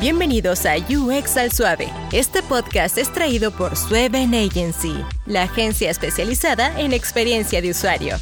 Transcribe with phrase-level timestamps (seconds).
[0.00, 1.92] Bienvenidos a UX al Suave.
[2.10, 4.94] Este podcast es traído por Sueven Agency,
[5.26, 8.16] la agencia especializada en experiencia de usuario.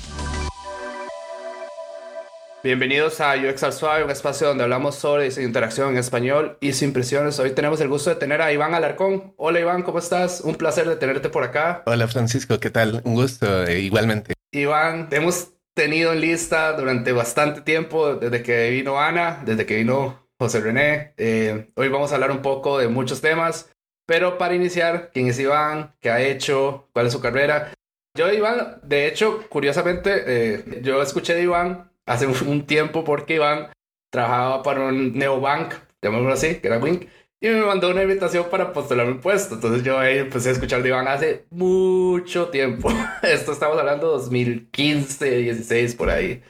[2.64, 6.72] Bienvenidos a UX al Suave, un espacio donde hablamos sobre diseño interacción en español y
[6.72, 7.38] sin impresiones.
[7.38, 9.34] Hoy tenemos el gusto de tener a Iván Alarcón.
[9.36, 10.40] Hola Iván, ¿cómo estás?
[10.40, 11.84] Un placer de tenerte por acá.
[11.86, 13.02] Hola Francisco, ¿qué tal?
[13.04, 14.34] Un gusto, eh, igualmente.
[14.50, 19.76] Iván, te hemos tenido en lista durante bastante tiempo, desde que vino Ana, desde que
[19.76, 21.14] vino José René.
[21.16, 23.72] Eh, hoy vamos a hablar un poco de muchos temas,
[24.06, 25.94] pero para iniciar, ¿quién es Iván?
[26.00, 26.88] ¿Qué ha hecho?
[26.92, 27.72] ¿Cuál es su carrera?
[28.16, 33.68] Yo, Iván, de hecho, curiosamente, eh, yo escuché de Iván hace un tiempo porque Iván
[34.10, 37.06] trabajaba para un neobank, llamémoslo así, que era Wink,
[37.40, 39.56] y me mandó una invitación para postular un puesto.
[39.56, 42.90] Entonces yo empecé a escuchar de Iván hace mucho tiempo.
[43.22, 46.42] Esto estamos hablando de 2015, 16, por ahí.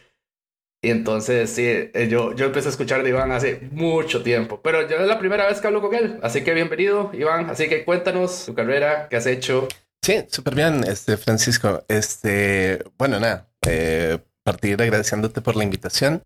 [0.81, 4.89] Y entonces, sí, eh, yo, yo empecé a escuchar de Iván hace mucho tiempo, pero
[4.89, 7.51] yo es la primera vez que hablo con él, así que bienvenido, Iván.
[7.51, 9.67] Así que cuéntanos tu carrera, qué has hecho.
[10.03, 11.85] Sí, súper bien, este, Francisco.
[11.89, 16.23] Este, bueno, nada, eh, partir agradeciéndote por la invitación.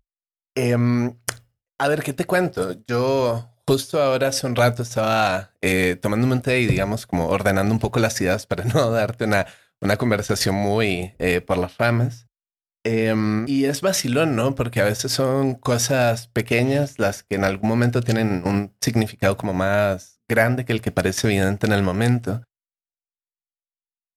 [0.55, 1.15] Em,
[1.79, 2.75] a ver, ¿qué te cuento?
[2.87, 7.79] Yo justo ahora hace un rato estaba eh, un té y, digamos, como ordenando un
[7.79, 9.47] poco las ideas para no darte una,
[9.81, 12.27] una conversación muy eh, por las ramas.
[12.85, 14.55] Em, y es vacilón, ¿no?
[14.55, 19.53] Porque a veces son cosas pequeñas las que en algún momento tienen un significado como
[19.53, 22.43] más grande que el que parece evidente en el momento.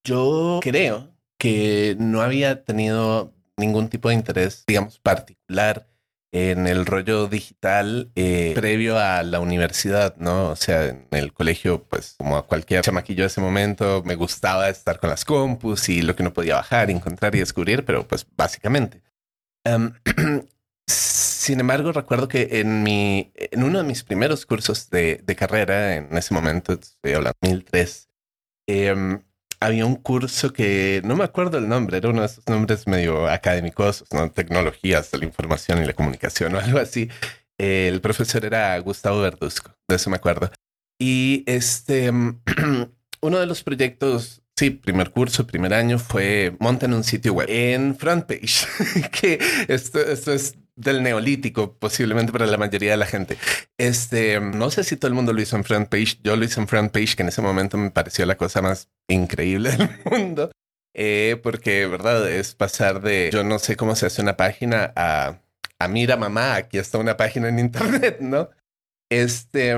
[0.05, 5.87] Yo creo que no había tenido ningún tipo de interés, digamos, particular
[6.31, 10.49] en el rollo digital eh, previo a la universidad, ¿no?
[10.49, 14.69] O sea, en el colegio, pues como a cualquier chamaquillo de ese momento, me gustaba
[14.69, 18.25] estar con las compus y lo que no podía bajar, encontrar y descubrir, pero pues
[18.35, 19.01] básicamente.
[19.65, 19.93] Em,
[20.87, 25.95] sin embargo, recuerdo que en, mi, en uno de mis primeros cursos de, de carrera,
[25.95, 28.09] en ese momento, estoy hablando 2003,
[28.67, 29.21] eh, em,
[29.59, 33.27] había un curso que no me acuerdo el nombre, era uno de esos nombres medio
[33.27, 34.29] académicos, ¿no?
[34.31, 37.09] Tecnologías de la información y la comunicación o algo así.
[37.57, 40.51] El profesor era Gustavo Verduzco, de eso me acuerdo.
[40.99, 42.11] Y este,
[43.21, 47.95] uno de los proyectos, sí, primer curso, primer año, fue monten un sitio web en
[47.95, 48.67] FrontPage,
[49.21, 53.37] que esto, esto es del neolítico, posiblemente para la mayoría de la gente.
[53.77, 56.19] Este, no sé si todo el mundo lo hizo en front page.
[56.23, 58.89] Yo lo hice en front page, que en ese momento me pareció la cosa más
[59.09, 60.51] increíble del mundo.
[60.93, 65.41] Eh, porque, verdad, es pasar de yo no sé cómo se hace una página a,
[65.79, 68.49] a mira, mamá, aquí está una página en internet, ¿no?
[69.09, 69.75] Este,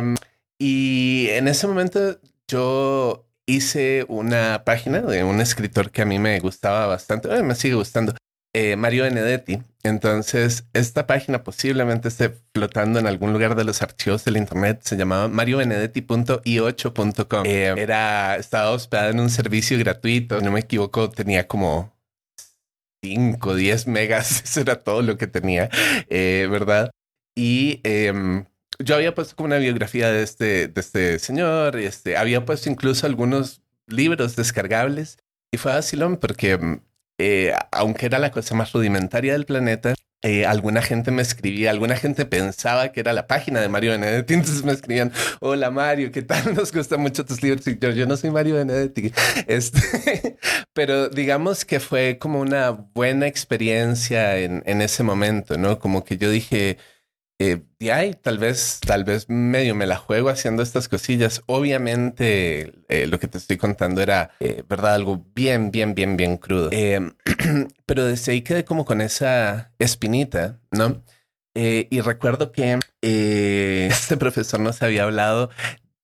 [0.57, 6.39] y en ese momento yo hice una página de un escritor que a mí me
[6.39, 8.13] gustaba bastante, me sigue gustando,
[8.53, 9.61] eh, Mario Benedetti.
[9.83, 14.81] Entonces, esta página posiblemente esté flotando en algún lugar de los archivos del internet.
[14.83, 17.45] Se llamaba mariobenedetti.i8.com.
[17.45, 20.41] Eh, era, estaba hospedada en un servicio gratuito.
[20.41, 21.93] No me equivoco, tenía como
[23.03, 24.41] 5, 10 megas.
[24.43, 25.69] Eso era todo lo que tenía,
[26.09, 26.91] eh, ¿verdad?
[27.35, 28.45] Y em,
[28.79, 31.77] yo había puesto como una biografía de este, de este señor.
[31.77, 35.17] Este, había puesto incluso algunos libros descargables.
[35.51, 36.81] Y fue vacilón porque em,
[37.19, 41.95] eh, aunque era la cosa más rudimentaria del planeta, eh, alguna gente me escribía, alguna
[41.95, 46.21] gente pensaba que era la página de Mario Benedetti, entonces me escribían, hola Mario, ¿qué
[46.21, 46.53] tal?
[46.55, 47.65] Nos gustan mucho tus libros.
[47.67, 49.13] Y yo, no soy Mario Benedetti.
[49.47, 50.37] Este,
[50.73, 55.79] pero digamos que fue como una buena experiencia en, en ese momento, ¿no?
[55.79, 56.77] Como que yo dije,
[57.41, 61.41] eh, y ahí tal vez, tal vez medio me la juego haciendo estas cosillas.
[61.45, 66.35] Obviamente, eh, lo que te estoy contando era, eh, verdad, algo bien, bien, bien, bien
[66.35, 66.69] crudo.
[66.73, 67.13] Em,
[67.85, 71.03] pero desde ahí quedé como con esa espinita, ¿no?
[71.55, 75.49] y recuerdo que este profesor nos había hablado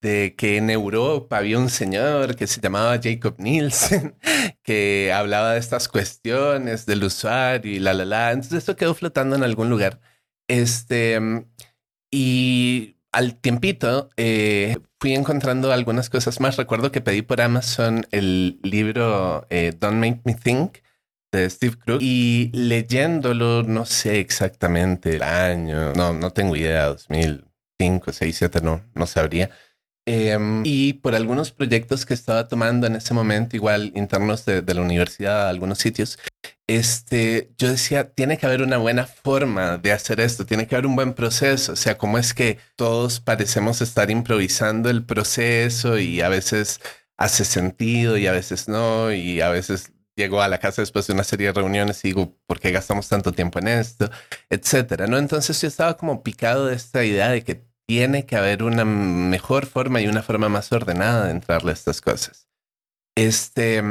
[0.02, 4.16] de que en Europa había un señor que se llamaba Jacob Nielsen,
[4.62, 8.32] que hablaba de estas cuestiones del usuario y la, la, la.
[8.32, 10.00] Entonces esto quedó flotando en algún lugar.
[10.48, 11.18] Este,
[12.10, 16.56] y al tiempito eh, fui encontrando algunas cosas más.
[16.56, 20.78] Recuerdo que pedí por Amazon el libro eh, Don't Make Me Think
[21.32, 28.12] de Steve Krug y leyéndolo, no sé exactamente el año, no, no tengo idea, 2005,
[28.12, 29.50] 6, 7, no, no sabría.
[30.08, 34.74] Em, y por algunos proyectos que estaba tomando en ese momento, igual internos de, de
[34.74, 36.18] la universidad, algunos sitios,
[36.68, 40.86] este, yo decía, tiene que haber una buena forma de hacer esto, tiene que haber
[40.86, 46.20] un buen proceso, o sea, cómo es que todos parecemos estar improvisando el proceso y
[46.20, 46.80] a veces
[47.16, 51.12] hace sentido y a veces no, y a veces llego a la casa después de
[51.12, 54.10] una serie de reuniones y digo, ¿por qué gastamos tanto tiempo en esto?
[54.50, 55.18] Etcétera, ¿no?
[55.18, 59.66] Entonces yo estaba como picado de esta idea de que tiene que haber una mejor
[59.66, 62.48] forma y una forma más ordenada de entrarle a estas cosas.
[63.14, 63.82] Este,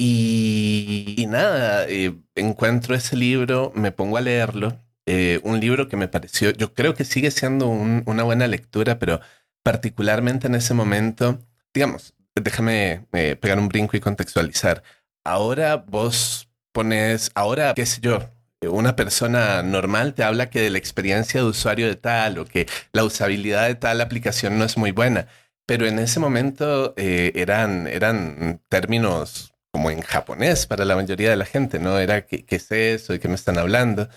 [0.00, 4.78] y, nada, eh, encuentro ese libro, me pongo a leerlo.
[5.06, 9.20] Eh, un libro que me pareció, yo creo que sigue siendo una buena lectura, pero
[9.62, 11.38] particularmente en ese momento,
[11.72, 14.82] digamos, déjame eh, pegar un brinco y contextualizar.
[15.24, 18.30] Ahora vos pones, ahora, qué sé yo,
[18.62, 22.66] una persona normal te habla que de la experiencia de usuario de tal o que
[22.92, 25.28] la usabilidad de tal aplicación no es muy buena.
[25.66, 31.44] Pero en ese momento eran, eran términos como en japonés para la mayoría de la
[31.44, 31.98] gente, ¿no?
[31.98, 33.12] Era ¿qué, es eso?
[33.12, 34.08] ¿De qué me están hablando?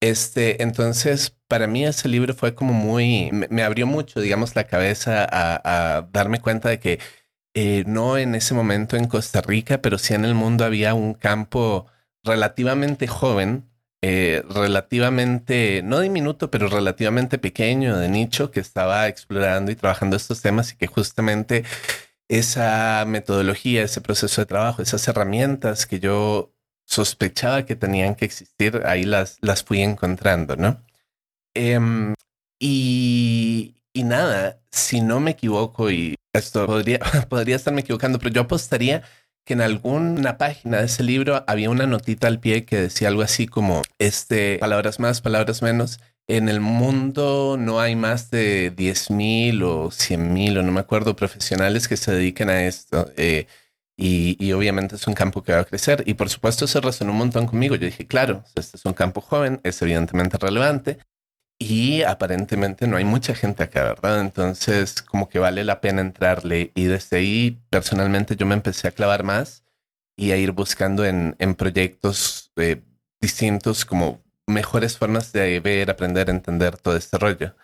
[0.00, 5.26] Este, entonces, para mí ese libro fue como muy, me, abrió mucho, digamos, la cabeza
[5.30, 7.00] a, darme cuenta de que
[7.54, 11.14] eh, no en ese momento en Costa Rica, pero sí en el mundo había un
[11.14, 11.86] campo
[12.22, 13.68] relativamente joven,
[14.02, 20.40] eh, relativamente, no diminuto, pero relativamente pequeño de nicho que estaba explorando y trabajando estos
[20.40, 21.64] temas y que justamente
[22.28, 26.52] esa metodología, ese proceso de trabajo, esas herramientas que yo
[26.86, 30.82] sospechaba que tenían que existir, ahí las, las fui encontrando, ¿no?
[31.54, 32.14] Em,
[32.60, 38.42] y, y, nada, si no me equivoco, y esto podría, podría estarme equivocando, pero yo
[38.42, 39.02] apostaría
[39.48, 43.22] que en alguna página de ese libro había una notita al pie que decía algo
[43.22, 49.62] así como, este, palabras más, palabras menos, en el mundo no hay más de 10.000
[49.62, 53.10] o 100.000 o no me acuerdo profesionales que se dediquen a esto.
[53.16, 53.46] Eh,
[53.96, 56.02] y, obviamente es un campo que va a crecer.
[56.04, 57.74] Y por supuesto se resonó un montón conmigo.
[57.74, 60.98] Yo dije, claro, este es un campo joven, es evidentemente relevante.
[61.60, 64.20] Y aparentemente no hay mucha gente acá, ¿verdad?
[64.20, 66.70] Entonces como que vale la pena entrarle.
[66.74, 69.64] Y desde ahí personalmente yo me empecé a clavar más
[70.16, 72.82] y a ir buscando en, en proyectos eh,
[73.20, 77.54] distintos como mejores formas de ver, aprender, entender todo este rollo.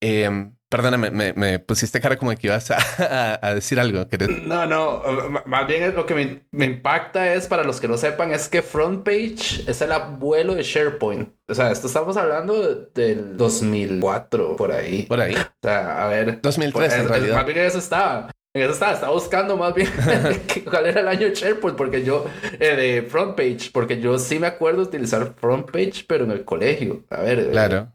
[0.00, 4.06] Eh, perdóname, me, pusiste cara como que ibas a, decir algo.
[4.44, 5.02] No, no,
[5.46, 9.68] más bien lo que me, impacta es, para los que no sepan, es que FrontPage
[9.68, 11.28] es el abuelo de SharePoint.
[11.48, 15.02] O sea, esto estamos hablando del 2004, por ahí.
[15.02, 15.34] Por ahí.
[15.34, 16.40] O sea, a ver.
[16.40, 17.36] 2003 en realidad.
[17.36, 18.30] Más bien eso estaba.
[18.56, 19.88] En eso estaba, estaba buscando más bien
[20.70, 22.24] cuál era el año de SharePoint, porque yo,
[22.60, 27.04] eh, de FrontPage, porque yo sí me acuerdo utilizar FrontPage, pero en el colegio.
[27.10, 27.40] A ver.
[27.40, 27.92] Eh, claro.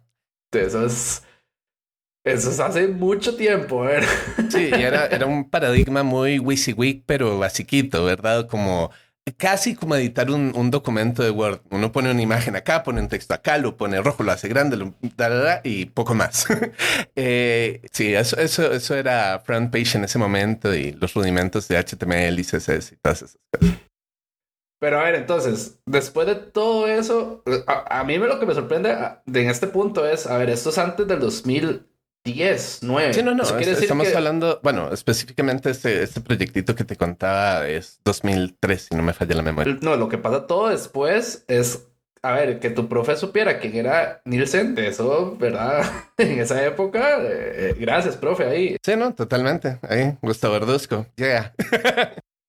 [0.52, 1.24] eso es.
[2.30, 4.08] Eso es hace mucho tiempo, ¿verdad?
[4.50, 8.48] Sí, era, era un paradigma muy WYSIWYG, pero basiquito, ¿verdad?
[8.48, 8.92] Como
[9.38, 11.62] casi como editar un, un, documento de Word.
[11.70, 14.78] Uno pone una imagen acá, pone un texto acá, lo pone rojo, lo hace grande,
[14.78, 16.48] lo, da, y poco más.
[17.16, 21.78] eh, sí, eso, eso, eso era front page en ese momento y los rudimentos de
[21.78, 23.80] HTML y CSS y todas esas cosas.
[24.80, 28.96] Pero a ver, entonces, después de todo eso, a, a mí lo que me sorprende
[29.28, 31.89] en este punto es, a ver, esto es antes del 2000.
[32.24, 33.14] 10, 9.
[33.14, 33.44] Sí, no, no.
[33.44, 39.14] estamos hablando, bueno, específicamente este, este proyectito que te contaba es 2003, si no me
[39.14, 39.78] falla la memoria.
[39.82, 41.88] No, lo que pasa todo después es,
[42.22, 45.84] a ver, que tu profe supiera quién era Nielsen, eso, ¿verdad?
[46.18, 48.78] en esa época, eh, gracias, profe, ahí.
[48.84, 49.80] Sí, no, totalmente.
[49.88, 51.06] Ahí, Gustavo Verduzco.
[51.16, 51.54] Yeah.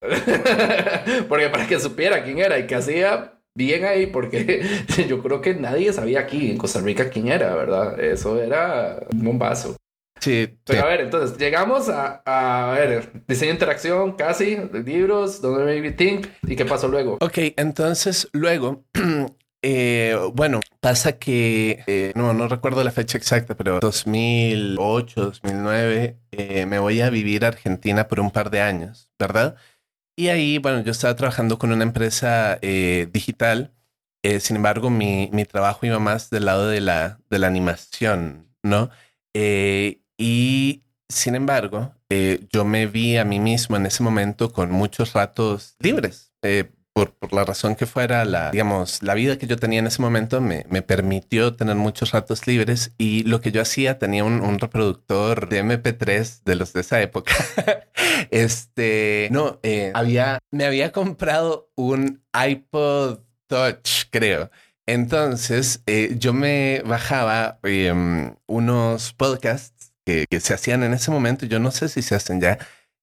[1.29, 4.62] Porque para que supiera quién era y qué hacía, bien ahí porque
[5.08, 8.00] yo creo que nadie sabía aquí en Costa Rica quién era, ¿verdad?
[8.00, 9.76] Eso era un bombazo.
[10.20, 10.58] Sí.
[10.64, 15.92] Pero a ver, entonces llegamos a, a, ver, diseño de interacción, casi, libros, donde Maybe
[15.92, 17.16] Think, ¿y qué pasó luego?
[17.21, 18.85] Ok, entonces luego,
[19.62, 26.66] eh, bueno, pasa que, eh, no, no recuerdo la fecha exacta, pero 2008, 2009, eh,
[26.66, 29.57] me voy a vivir a Argentina por un par de años, ¿verdad?
[30.21, 33.73] Y ahí, bueno, yo estaba trabajando con una empresa eh, digital.
[34.23, 38.55] Eh, sin embargo, mi, mi, trabajo iba más del lado de la, de la animación,
[38.62, 38.91] ¿no?
[39.33, 41.95] Eh, y sin embargo,
[42.53, 46.35] yo me vi a mí mismo en ese momento con muchos ratos libres
[46.92, 50.40] por, la razón que fuera, la, digamos, la vida que yo tenía en ese momento
[50.40, 54.59] me, me permitió tener muchos ratos libres y lo que yo hacía tenía un, un
[54.59, 57.32] reproductor de MP3 de los de esa época.
[58.30, 64.50] este, no, eh, había, me había comprado un iPod Touch, creo.
[64.87, 71.47] Entonces, eh, yo me bajaba em, unos podcasts que, que, se hacían en ese momento,
[71.47, 72.59] yo no sé si se hacen ya.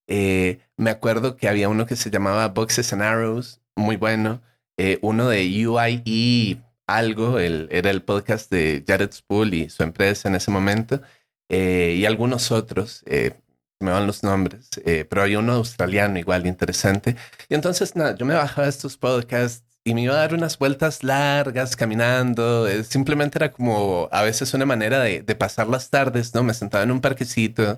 [0.07, 4.41] Eh, me acuerdo que había uno que se llamaba Boxes and Arrows muy bueno.
[4.77, 10.29] Eh, uno de UIE algo, el, era el podcast de Jared Spool y su empresa
[10.29, 11.01] en ese momento,
[11.49, 13.33] eh, y algunos otros, eh,
[13.79, 14.69] me van los nombres,
[15.09, 17.15] pero hay uno australiano igual interesante.
[17.49, 21.03] Y entonces, nada, yo me bajaba estos podcasts y me iba a dar unas vueltas
[21.03, 22.67] largas caminando.
[22.83, 26.43] Simplemente era como a veces una manera de, pasar las tardes, ¿no?
[26.43, 27.77] Me sentaba en un parquecito,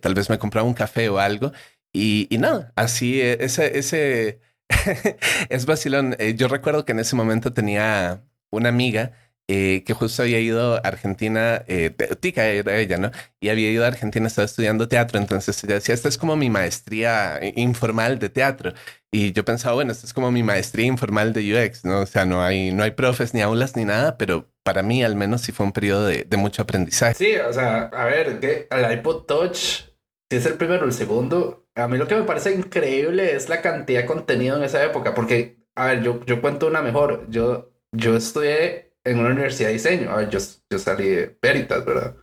[0.00, 1.52] tal vez me compraba un café o algo
[1.92, 4.40] y, y nada, así ese, ese
[5.48, 6.16] es vacilón.
[6.36, 9.12] yo recuerdo que en ese momento tenía una amiga
[9.48, 13.12] eh, que justo había ido a Argentina, eh, Tica era ella, ¿no?
[13.38, 16.50] Y había ido a Argentina, estaba estudiando teatro, entonces ella decía, esta es como mi
[16.50, 18.72] maestría informal de teatro.
[19.12, 22.00] Y yo pensaba, bueno, esta es como mi maestría informal de UX, ¿no?
[22.00, 25.14] O sea, no hay, no hay profes ni aulas ni nada, pero para mí al
[25.14, 27.14] menos sí fue un periodo de, mucho aprendizaje.
[27.14, 29.84] Sí, o sea, a ver, que el iPod Touch,
[30.28, 33.48] si es el primero o el segundo, a mí lo que me parece increíble es
[33.48, 37.26] la cantidad de contenido en esa época, porque, a ver, yo, yo cuento una mejor,
[37.30, 40.10] yo, yo estudié en una universidad de diseño.
[40.10, 40.38] A ver, yo,
[40.70, 42.16] yo salí de Veritas, ¿verdad?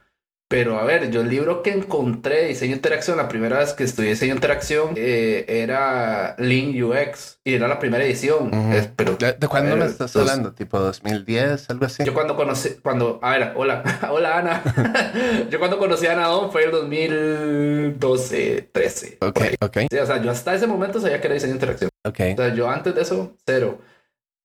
[0.54, 4.12] Pero a ver, yo el libro que encontré, diseño interacción, la primera vez que estudié
[4.12, 8.52] diseño interacción, eh, era Lean UX y era la primera edición.
[8.96, 10.54] pero, ¿De, cuándo me estás hablando?
[10.54, 12.04] ¿Tipo 2010, algo así?
[12.04, 15.48] Yo cuando conocí, cuando, a ver, hola, hola Ana.
[15.50, 19.18] yo cuando conocí a Ana Don fue el 2012, 13.
[19.22, 19.78] Ok, ok.
[19.90, 21.90] Sí, o sea, yo hasta ese momento sabía que era diseño interacción.
[22.04, 22.20] Ok.
[22.34, 23.80] O sea, yo antes de eso, cero.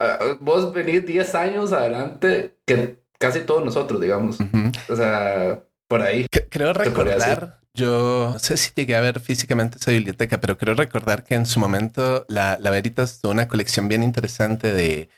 [0.00, 4.38] Ah, vos venís 10 años adelante que casi todos nosotros, digamos.
[4.88, 6.26] O sea, por ahí.
[6.50, 11.25] creo recordar, yo no sé si llegué a ver físicamente esa biblioteca, pero creo recordar
[11.25, 15.09] que en su momento la, la Veritas tuvo una colección bien interesante de,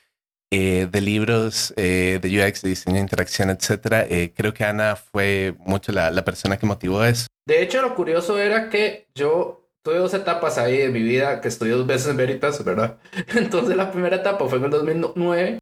[0.53, 4.07] eh, de libros eh, de UX, de diseño de interacción, etcétera.
[4.09, 7.27] Eh, creo que Ana fue mucho la, la persona que motivó eso.
[7.47, 11.49] De hecho, lo curioso era que yo tuve dos etapas ahí de mi vida que
[11.49, 12.99] estudié dos veces en Veritas, ¿verdad?
[13.35, 15.59] Entonces la primera etapa fue en el 2009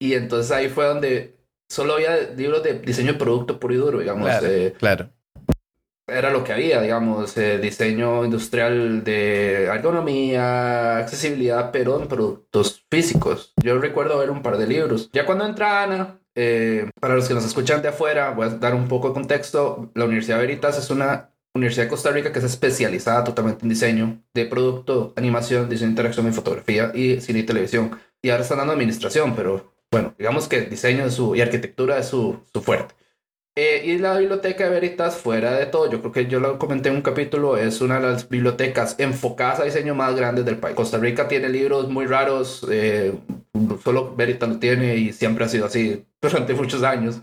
[0.00, 1.37] y entonces ahí fue donde
[1.68, 4.28] solo había libros de diseño de producto puro y duro, digamos.
[4.28, 5.10] Claro, eh, claro.
[6.06, 13.52] Era lo que había, digamos, eh, diseño industrial de ergonomía, accesibilidad, pero en productos físicos.
[13.62, 15.10] Yo recuerdo ver un par de libros.
[15.12, 18.74] Ya cuando entra Ana, eh, para los que nos escuchan de afuera, voy a dar
[18.74, 19.90] un poco de contexto.
[19.94, 24.22] La Universidad Veritas es una Universidad de Costa Rica, que es especializada totalmente en diseño
[24.32, 27.98] de producto, animación, diseño de interacción en fotografía y cine y televisión.
[28.22, 32.40] Y ahora están dando administración, pero bueno, digamos que diseño su, y arquitectura es su,
[32.52, 32.94] su fuerte.
[33.60, 36.90] Eh, y la biblioteca de Veritas, fuera de todo, yo creo que yo lo comenté
[36.90, 40.76] en un capítulo, es una de las bibliotecas enfocadas a diseño más grandes del país.
[40.76, 43.18] Costa Rica tiene libros muy raros, eh,
[43.82, 47.20] solo Veritas lo tiene y siempre ha sido así durante muchos años.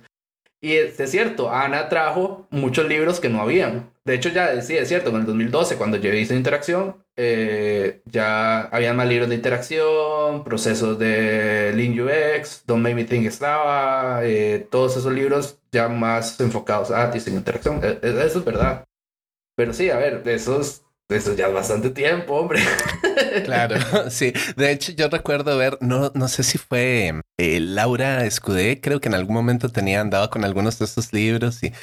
[0.65, 3.91] Y es, cierto, Ana trajo muchos libros que no habían.
[4.03, 8.61] De hecho, ya sí, es cierto, en el 2012, cuando yo hice interacción, eh, ya
[8.61, 14.67] había más libros de interacción, procesos de Lean UX, Don't Make Me Think estaba, eh,
[14.71, 17.81] todos esos libros ya más enfocados a diseño interacción.
[17.83, 18.85] E, e, eso es verdad.
[19.55, 22.59] Pero sí, a ver, esos eso ya es bastante tiempo, hombre.
[23.43, 23.75] Claro,
[24.09, 24.33] sí.
[24.55, 29.07] De hecho, yo recuerdo ver, no, no sé si fue eh, Laura Escudé, creo que
[29.09, 31.73] en algún momento tenía andado con algunos de esos libros y,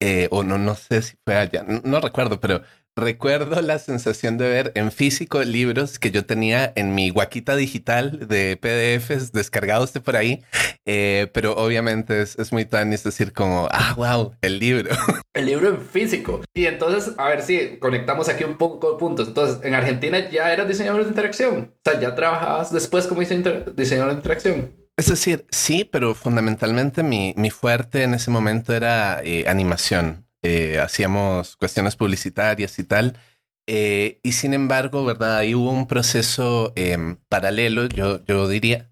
[0.00, 2.62] eh, o no, no sé si fue allá, no recuerdo, pero
[2.98, 8.26] Recuerdo la sensación de ver en físico libros que yo tenía en mi guaquita digital
[8.26, 10.42] de PDFs descargados de por ahí,
[10.86, 14.96] eh, pero obviamente es, es muy tan, es decir, como, ah, wow, el libro.
[15.34, 16.40] El libro en físico.
[16.54, 19.28] Y entonces, a ver si conectamos aquí un poco de puntos.
[19.28, 21.74] Entonces, en Argentina ya eras diseñador de interacción.
[21.76, 24.72] O sea, ya trabajabas después como diseñador de interacción.
[24.96, 30.25] Es decir, sí, pero fundamentalmente mi, mi fuerte en ese momento era eh, animación.
[30.48, 33.18] Eh, hacíamos cuestiones publicitarias y tal.
[33.66, 35.38] Eh, y sin embargo, ¿verdad?
[35.38, 38.88] Ahí hubo un proceso em, paralelo, yo, yo diría,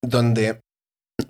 [0.00, 0.62] donde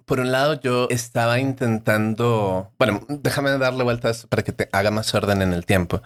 [0.04, 5.12] por un lado yo estaba intentando, bueno, déjame darle vueltas para que te haga más
[5.14, 6.02] orden en el tiempo.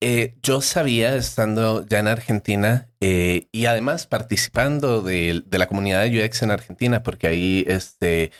[0.00, 6.24] Eh, yo sabía, estando ya en Argentina y además participando de, de, la comunidad de
[6.24, 8.32] UX en Argentina, porque ahí este,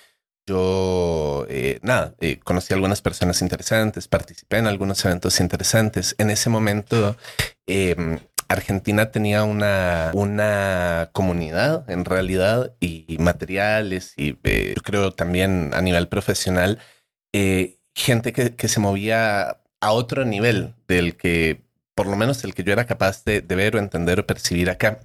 [0.47, 6.15] yo, eh, nada, eh, conocí a algunas personas interesantes, participé en algunos eventos interesantes.
[6.19, 7.17] En ese momento,
[7.67, 15.73] em, Argentina tenía una, una comunidad en realidad y materiales y eh, yo creo también
[15.75, 16.79] a nivel profesional,
[17.95, 21.63] gente que, se movía a otro nivel del que,
[21.95, 24.71] por lo menos el que yo era capaz de, de ver o entender o percibir
[24.71, 25.01] acá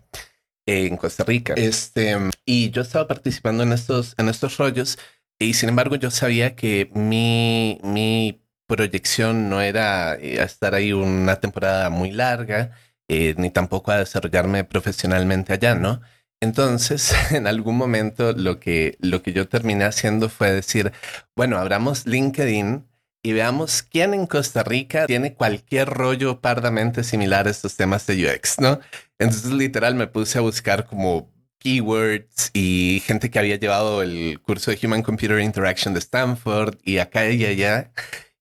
[0.66, 1.54] en Costa Rica.
[1.58, 4.98] Este, y yo estaba participando en estos, en estos rollos
[5.42, 11.38] y sin embargo, yo sabía que mi, mi proyección no era eh, estar ahí una
[11.38, 12.72] temporada muy larga,
[13.08, 16.02] eh, ni tampoco a desarrollarme profesionalmente allá, ¿no?
[16.42, 20.92] Entonces, en algún momento lo que, lo que yo terminé haciendo fue decir,
[21.36, 22.86] bueno, abramos LinkedIn
[23.24, 28.28] y veamos quién en Costa Rica tiene cualquier rollo pardamente similar a estos temas de
[28.28, 28.80] UX, ¿no?
[29.20, 34.72] Entonces, literal, me puse a buscar como keywords y gente que había llevado el curso
[34.72, 37.92] de Human Computer Interaction de Stanford y acá y allá.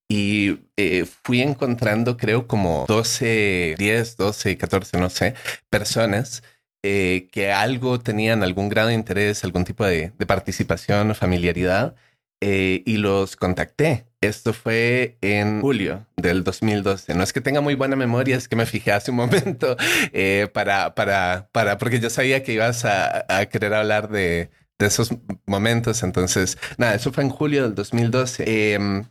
[0.08, 5.34] Y eh, fui encontrando, creo, como 12, 10, 12, 14, no sé,
[5.68, 6.42] personas
[6.82, 11.94] eh, que algo tenían algún grado de interés, algún tipo de, de participación o familiaridad
[12.40, 14.06] eh, y los contacté.
[14.22, 17.14] Esto fue en julio del 2012.
[17.14, 19.76] No es que tenga muy buena memoria, es que me fijé hace un momento
[20.12, 24.86] eh, para, para, para, porque yo sabía que ibas a, a querer hablar de, de,
[24.86, 25.14] esos
[25.46, 26.02] momentos.
[26.02, 28.74] Entonces, nada, eso fue en julio del 2012.
[28.74, 29.04] Em,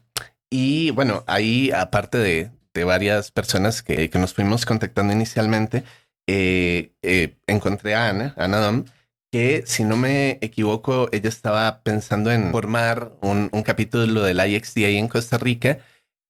[0.51, 5.83] y bueno, ahí, aparte de, de varias personas que, que, nos fuimos contactando inicialmente,
[6.27, 6.91] eh,
[7.47, 8.85] encontré a Ana, Ana Dom,
[9.31, 14.89] que, si no me equivoco, ella estaba pensando en formar un, un capítulo del IXDA
[14.89, 15.79] en Costa Rica.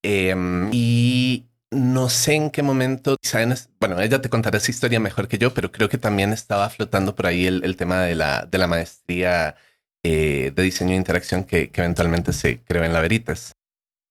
[0.03, 0.36] Eh,
[0.72, 3.18] y no sé en qué momento,
[3.79, 7.15] bueno, ella te contará esa historia mejor que yo, pero creo que también estaba flotando
[7.15, 9.56] por ahí el, el tema de la, de la maestría
[10.03, 13.53] eh, de diseño de interacción que, que, eventualmente se creó en la Veritas.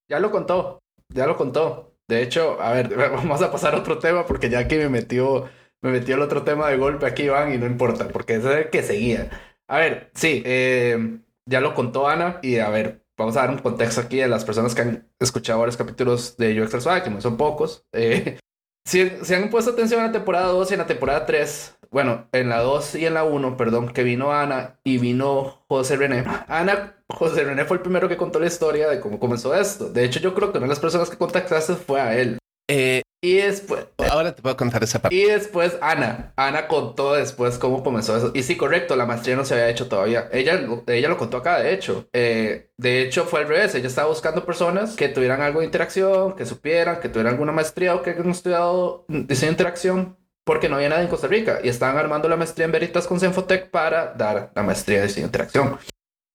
[0.09, 0.79] Ya lo contó,
[1.09, 1.95] ya lo contó.
[2.07, 5.49] De hecho, a ver, vamos a pasar a otro tema porque ya que me metió
[5.83, 8.83] me metió el otro tema de golpe aquí, Iván, y no importa, porque es que
[8.83, 9.31] seguía.
[9.69, 13.59] A ver, sí, eh, ya lo contó Ana, y a ver, vamos a dar un
[13.59, 17.87] contexto aquí de las personas que han escuchado varios capítulos de que no son pocos.
[17.93, 18.39] Eh,
[18.87, 22.29] si, si, han puesto atención en la temporada 2 y en la temporada 3, bueno,
[22.33, 26.25] en la 2 y en la 1, perdón, que vino Ana y vino José René.
[26.49, 29.91] Ana, José René fue el primero que contó la historia de cómo comenzó esto.
[29.91, 32.39] De hecho, yo creo que una de las personas que contactaste fue a él.
[32.69, 33.87] Eh, y después.
[34.11, 35.17] Ahora te puedo contar esa parte.
[35.17, 36.33] Y después Ana.
[36.37, 38.31] Ana contó después cómo comenzó eso.
[38.35, 40.29] Y sí, correcto, la maestría no se había hecho todavía.
[40.33, 42.09] Ella, ella lo contó acá, de hecho.
[42.13, 43.75] Eh, de hecho, fue al revés.
[43.75, 47.95] Ella estaba buscando personas que tuvieran algo de interacción, que supieran, que tuvieran alguna maestría
[47.95, 50.17] o que hayan estudiado diseño de interacción.
[50.45, 51.59] Porque no había nada en Costa Rica.
[51.63, 55.25] Y estaban armando la maestría en Veritas con Senfotec para dar la maestría de diseño
[55.25, 55.79] de interacción.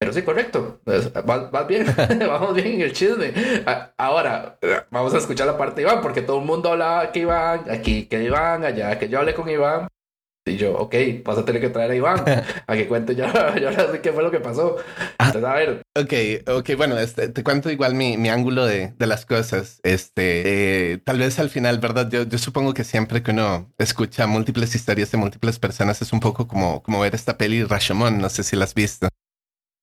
[0.04, 0.82] Pero sí, correcto.
[0.84, 1.86] Vas, vas bien.
[2.28, 3.32] vamos bien en el chisme.
[3.96, 4.60] Ahora,
[4.92, 8.06] vamos a escuchar la parte de Iván, porque todo el mundo hablaba que Iván, aquí
[8.08, 9.88] que Iván, allá que yo hablé con Iván.
[10.46, 12.22] Y yo, ok, vas a tener que traer a Iván
[12.68, 13.24] a que cuente yo,
[13.62, 14.76] yo ahora sé qué fue lo que pasó.
[15.18, 15.82] Entonces, a ver.
[15.98, 16.14] Ok,
[16.50, 19.80] ok, bueno, este, te cuento igual mi, mi ángulo de, de, las cosas.
[19.84, 22.10] Este, eh, tal vez al final, ¿verdad?
[22.12, 26.20] Yo, yo supongo que siempre que uno escucha múltiples historias de múltiples personas es un
[26.20, 29.08] poco como, como ver esta peli Rashomon, no sé si la has visto.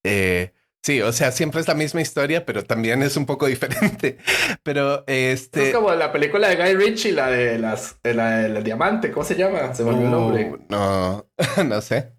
[0.04, 4.18] Eh, sí, o sea, siempre es la misma historia, pero también es un poco diferente.
[4.62, 5.68] Pero este.
[5.68, 9.36] Es como la película de Guy Ritchie, la de las, la del diamante, ¿cómo se
[9.36, 9.74] llama?
[9.74, 10.52] Se me olvidó el nombre.
[10.68, 11.26] No,
[11.64, 12.12] no sé.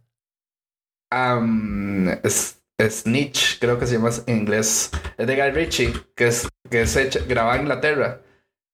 [1.13, 4.89] Um, es, Snitch, creo que se llama en inglés.
[5.17, 8.21] Es de Guy Ritchie, que es, que es hecha, grabada en Inglaterra.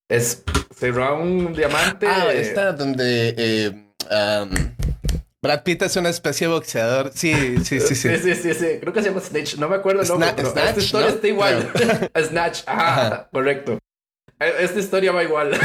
[0.09, 0.43] Es,
[0.73, 2.07] se roba un diamante.
[2.07, 3.35] Ah, esta donde.
[3.37, 4.76] Eh, um...
[5.47, 7.11] Brad Pitt es una especie de boxeador.
[7.15, 8.09] Sí, sí, sí, sí.
[8.17, 8.65] Sí, sí, sí.
[8.81, 9.55] Creo que se llama Snitch.
[9.55, 10.29] No me acuerdo el nombre.
[10.31, 11.15] Sna Snatch, esta historia ¿no?
[11.15, 11.71] está igual.
[12.21, 12.63] Snatch.
[12.65, 13.79] Ajá, Ajá, correcto.
[14.39, 15.51] Esta historia va igual.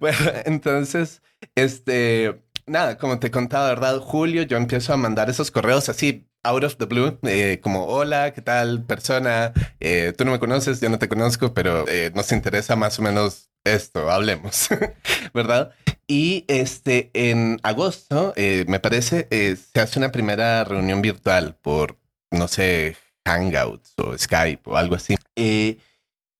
[0.00, 1.22] bueno, entonces,
[1.54, 3.98] este, nada, como te contaba, ¿verdad?
[3.98, 8.32] Julio, yo empiezo a mandar esos correos así, out of the blue, eh, como, hola,
[8.32, 9.52] ¿qué tal, persona?
[9.80, 13.02] Eh, tú no me conoces, yo no te conozco, pero eh, nos interesa más o
[13.02, 14.68] menos esto, hablemos,
[15.34, 15.72] ¿verdad?
[16.06, 21.96] Y este, en agosto, me parece, se hace una primera reunión virtual por,
[22.30, 25.16] no sé, Hangouts o Skype o algo así.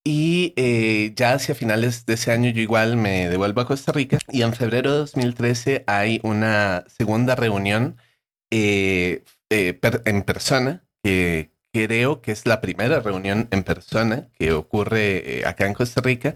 [0.05, 4.19] Y eh, ya hacia finales de ese año yo igual me devuelvo a Costa Rica
[4.29, 7.97] y en febrero de 2013 hay una segunda reunión
[8.51, 14.53] eh, eh, per en persona que creo que es la primera reunión en persona que
[14.53, 16.35] ocurre acá en Costa Rica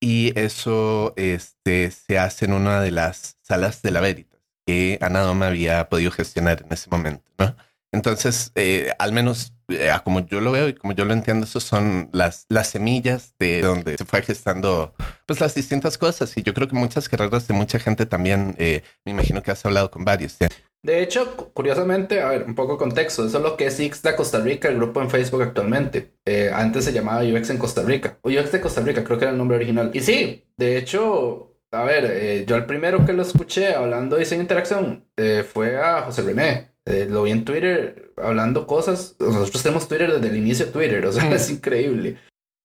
[0.00, 4.34] y eso este, se hace en una de las salas de la Veritas
[4.66, 7.56] que Ana Doma había podido gestionar en ese momento, ¿no?
[7.92, 11.64] Entonces, eh, al menos eh, como yo lo veo y como yo lo entiendo, esos
[11.64, 14.94] son las, las semillas de donde se fue gestando
[15.26, 16.36] pues las distintas cosas.
[16.36, 19.64] Y yo creo que muchas carreras de mucha gente también, eh, me imagino que has
[19.64, 20.32] hablado con varios.
[20.32, 20.46] ¿sí?
[20.82, 23.26] De hecho, curiosamente, a ver, un poco de contexto.
[23.26, 26.14] Eso es lo que es IXDA Costa Rica, el grupo en Facebook actualmente.
[26.26, 28.18] Eh, antes se llamaba UX en Costa Rica.
[28.22, 29.90] O UX de Costa Rica, creo que era el nombre original.
[29.94, 34.20] Y sí, de hecho, a ver, eh, yo el primero que lo escuché hablando de
[34.20, 36.70] diseño e interacción eh, fue a José René.
[36.84, 39.16] Eh, lo vi en Twitter hablando cosas.
[39.18, 42.18] Nosotros tenemos Twitter desde el inicio de Twitter, o sea, es increíble.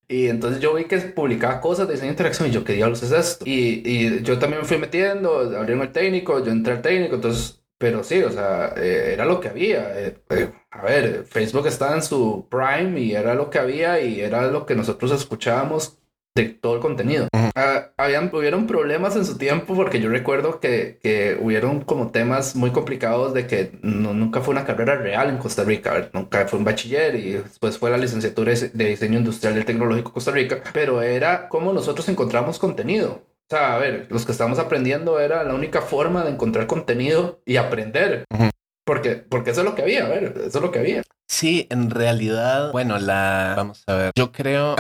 [0.08, 3.12] Y entonces yo vi que publicaba cosas de diseño interacción y yo, ¿qué diablos es
[3.12, 3.46] esto?
[3.48, 7.62] Y, y yo también me fui metiendo, abrieron el técnico, yo entré al técnico, entonces,
[7.78, 10.00] pero sí, o sea, eh, era lo que había.
[10.00, 14.20] Eh, eh, a ver, Facebook estaba en su prime y era lo que había y
[14.20, 15.99] era lo que nosotros escuchábamos
[16.44, 17.28] de todo el contenido.
[17.56, 22.56] Ah, habían, hubieron problemas en su tiempo porque yo recuerdo que, que hubieron como temas
[22.56, 26.66] muy complicados de que nunca fue una carrera real en Costa Rica, nunca fue un
[26.66, 31.50] bachiller y después fue la licenciatura de diseño industrial y tecnológico Costa Rica, pero era
[31.50, 33.22] como nosotros encontramos contenido.
[33.52, 37.42] O sea, a ver, los que estábamos aprendiendo era la única forma de encontrar contenido
[37.46, 38.24] y aprender.
[38.86, 41.04] Porque, porque eso es lo que había, a ver, eso es lo que había.
[41.28, 43.54] Sí, en realidad, bueno, la...
[43.56, 44.12] Vamos a ver.
[44.16, 44.76] Yo creo...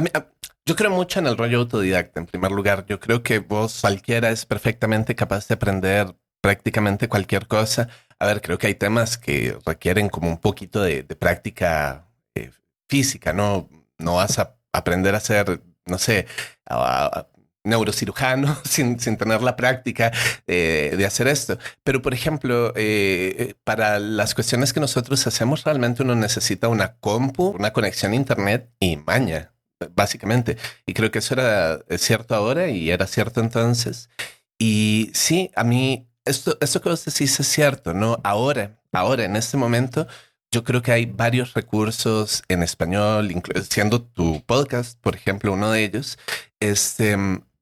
[0.65, 2.86] yo creo mucho en el rollo autodidacta, en primer lugar.
[2.88, 7.89] Yo creo que vos cualquiera es perfectamente capaz de aprender prácticamente cualquier cosa.
[8.19, 12.52] A ver, creo que hay temas que requieren como un poquito de, práctica eh,
[12.88, 13.69] física, ¿no?
[13.98, 16.28] No vas a aprender a hacer, no sé,
[16.69, 17.28] a,
[17.63, 20.12] neurocirujano sin, tener la práctica
[20.48, 21.58] eh, de hacer esto.
[21.84, 27.48] Pero, por ejemplo, eh, para las cuestiones que nosotros hacemos, realmente uno necesita una compu,
[27.50, 29.52] una conexión a Internet y maña,
[29.96, 30.58] básicamente.
[30.86, 34.10] Y creo que eso era cierto ahora y era cierto entonces.
[34.58, 38.20] Y sí, a mí, esto, esto que vos decís es cierto, ¿no?
[38.24, 40.08] Ahora, ahora, en este momento,
[40.52, 43.32] yo creo que hay varios recursos en español,
[43.70, 46.18] siendo tu podcast, por ejemplo, uno de ellos.
[46.60, 47.15] Este,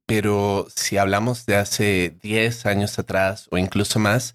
[0.06, 4.34] pero si hablamos de hace 10 años atrás o incluso más,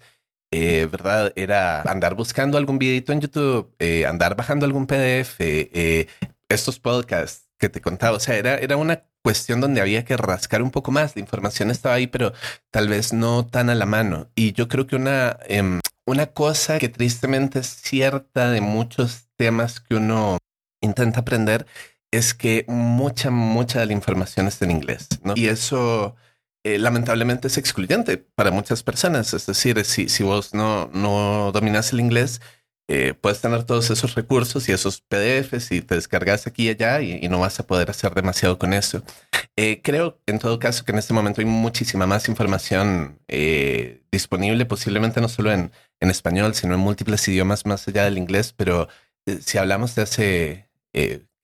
[0.52, 1.32] eh, ¿verdad?
[1.36, 6.06] Era andar buscando algún videito en YouTube, eh, andar bajando algún PDF, eh,
[6.48, 8.16] estos podcasts que te contaba.
[8.16, 11.16] O sea, era, era una cuestión donde había que rascar un poco más.
[11.16, 12.34] La información estaba ahí, pero
[12.70, 14.28] tal vez no tan a la mano.
[14.34, 19.80] Y yo creo que una, em, una cosa que tristemente es cierta de muchos temas
[19.80, 20.36] que uno
[20.82, 21.66] intenta aprender
[22.12, 25.32] es que mucha, mucha de la información está en inglés, ¿no?
[25.34, 26.14] Y eso
[26.62, 29.32] eh, lamentablemente es excluyente para muchas personas.
[29.32, 32.42] Es decir, si, si vos no, no dominas el inglés,
[32.88, 37.00] eh, puedes tener todos esos recursos y esos PDFs y te descargas aquí y allá
[37.00, 39.02] y, no vas a poder hacer demasiado con eso.
[39.56, 43.20] Eh, creo, en todo caso, que en este momento hay muchísima más información
[44.10, 48.52] disponible, posiblemente no solo en, en español, sino en múltiples idiomas más allá del inglés,
[48.56, 48.88] pero
[49.40, 50.68] si hablamos de hace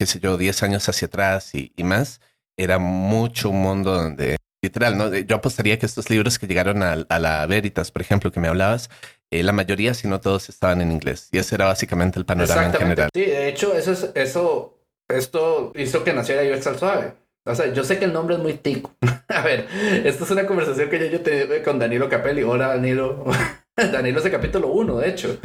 [0.00, 2.22] qué sé yo, 10 años hacia atrás y, más,
[2.56, 5.14] era mucho un mundo donde, literal, ¿no?
[5.14, 8.88] Yo apostaría que estos libros que llegaron a, la Veritas, por ejemplo, que me hablabas,
[9.30, 11.28] eh, la mayoría, si no todos, estaban en inglés.
[11.32, 13.10] Y ese era básicamente el panorama en general.
[13.14, 17.14] Sí, de hecho, eso es, eso, esto hizo que naciera UX al suave.
[17.44, 18.94] O sea, yo sé que el nombre es muy tico.
[19.28, 19.66] a ver,
[20.04, 22.42] esta es una conversación que yo, yo tuve con Danilo Capelli.
[22.42, 23.24] Hola, Danilo.
[23.76, 25.38] Danilo es el capítulo 1, de hecho.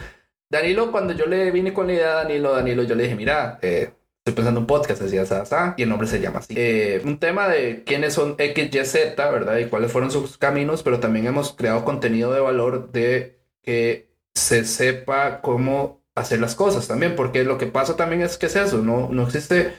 [0.52, 3.60] Danilo, cuando yo le vine con la idea a Danilo, Danilo, yo le dije, mira,
[3.62, 3.92] eh,
[4.28, 6.56] Estoy pensando en un podcast, decía Sasa, y el nombre se llama así.
[6.58, 9.60] Eh, un tema de quiénes son XYZ, ¿verdad?
[9.60, 13.35] Y cuáles fueron sus caminos, pero también hemos creado contenido de valor de
[13.66, 18.46] que se sepa cómo hacer las cosas también, porque lo que pasa también es que
[18.46, 19.74] es eso, no, no existe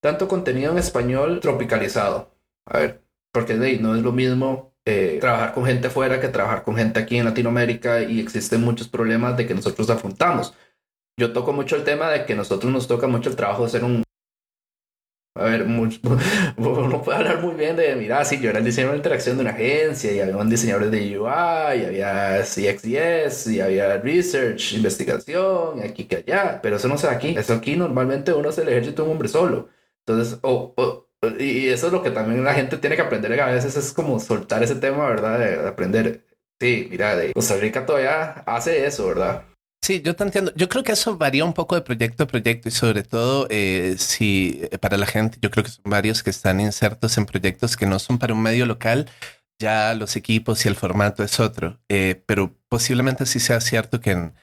[0.00, 2.34] tanto contenido en español tropicalizado.
[2.66, 6.76] A ver, porque no es lo mismo eh, trabajar con gente fuera que trabajar con
[6.76, 10.54] gente aquí en Latinoamérica y existen muchos problemas de que nosotros afrontamos
[11.20, 13.84] yo toco mucho el tema de que nosotros nos toca mucho el trabajo de ser
[13.84, 14.02] un...
[15.40, 15.98] A ver, mucho,
[16.58, 19.40] uno puede hablar muy bien de, mira, sí, yo era el diseñador de interacción de
[19.40, 25.80] una agencia y había un diseñador de UI, y había CXDS, y había research, investigación,
[25.82, 27.34] aquí que allá, pero eso no se da aquí.
[27.38, 29.70] Eso aquí normalmente uno se el ejército de un hombre solo.
[30.04, 30.74] Entonces, o
[31.38, 34.20] y eso es lo que también la gente tiene que aprender a veces, es como
[34.20, 35.38] soltar ese tema, ¿verdad?
[35.38, 36.24] De aprender.
[36.58, 39.44] Sí, mira, de Costa Rica todavía hace eso, ¿verdad?
[39.82, 40.52] Sí, yo te entiendo.
[40.56, 43.96] Yo creo que eso varía un poco de proyecto a proyecto y sobre todo eh,
[43.98, 47.76] si eh, para la gente, yo creo que son varios que están insertos en proyectos
[47.76, 49.08] que no son para un medio local,
[49.58, 51.80] ya los equipos y el formato es otro.
[51.88, 54.34] Eh, pero posiblemente sí sea cierto que en,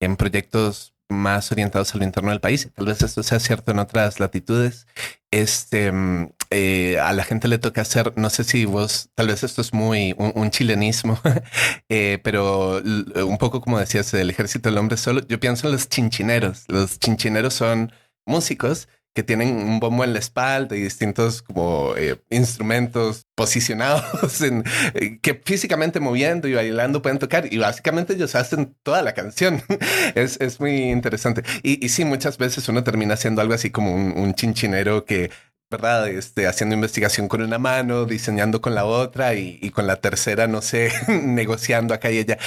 [0.00, 2.70] en proyectos más orientados a lo interno del país.
[2.74, 4.86] Tal vez esto sea cierto en otras latitudes.
[5.30, 9.42] Este, mm, eh, a la gente le toca hacer, no sé si vos, tal vez
[9.42, 11.20] esto es muy un, chilenismo,
[11.88, 15.88] eh, pero un poco como decías, el ejército del hombre solo, yo pienso en los
[15.88, 16.64] chinchineros.
[16.68, 17.92] Los chinchineros son
[18.24, 24.62] músicos que tienen un bombo en la espalda y distintos como eh, instrumentos posicionados en
[24.92, 29.62] eh, que físicamente moviendo y bailando pueden tocar y básicamente ellos hacen toda la canción.
[30.14, 31.42] es, es, muy interesante.
[31.62, 35.30] Y, y, sí, muchas veces uno termina haciendo algo así como un, chinchinero que
[35.70, 36.08] ¿verdad?
[36.08, 40.62] Este, haciendo investigación con una mano, diseñando con la otra y, con la tercera, no
[40.62, 42.38] sé, negociando acá y allá.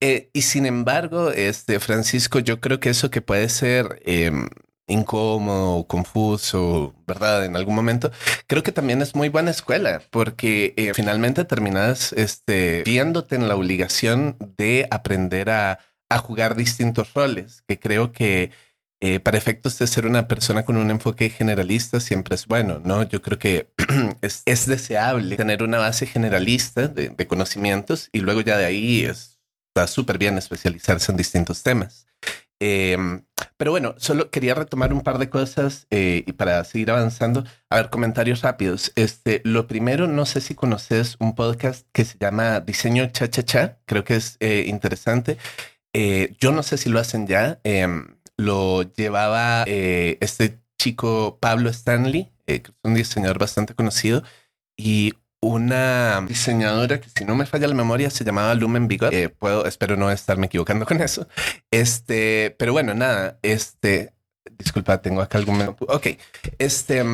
[0.00, 4.48] Eh, y sin embargo, este, Francisco, yo creo que eso que puede ser em,
[4.88, 7.44] incómodo, confuso, ¿verdad?
[7.44, 8.10] En algún momento,
[8.46, 13.56] creo que también es muy buena escuela porque eh, finalmente terminas este, viéndote en la
[13.56, 18.50] obligación de aprender a, a, jugar distintos roles, que creo que
[19.00, 23.04] eh, para efectos de ser una persona con un enfoque generalista siempre es bueno, ¿no?
[23.04, 23.70] Yo creo que
[24.22, 29.86] es, es, deseable tener una base generalista de, conocimientos y luego ya de ahí está
[29.86, 32.08] súper bien especializarse en distintos temas.
[32.60, 32.96] Eh,
[33.56, 37.44] pero bueno, solo quería retomar un par de cosas eh, y para seguir avanzando.
[37.70, 38.92] A ver, comentarios rápidos.
[38.96, 43.44] Este, lo primero, no sé si conoces un podcast que se llama Diseño Cha Cha
[43.44, 43.78] Cha.
[43.86, 45.38] Creo que es eh, interesante.
[46.40, 47.60] Yo no sé si lo hacen ya.
[47.64, 54.22] Em, lo llevaba eh, este chico Pablo Stanley, eh, es un diseñador bastante conocido,
[54.76, 59.12] y una diseñadora que si no me falla la memoria se llamaba Lumen Bigot.
[59.12, 61.28] Eh, puedo, espero no estarme equivocando con eso.
[61.70, 64.14] Este, pero bueno, nada, este,
[64.56, 65.60] disculpa, tengo acá algún...
[65.80, 66.06] Ok,
[66.58, 67.04] este,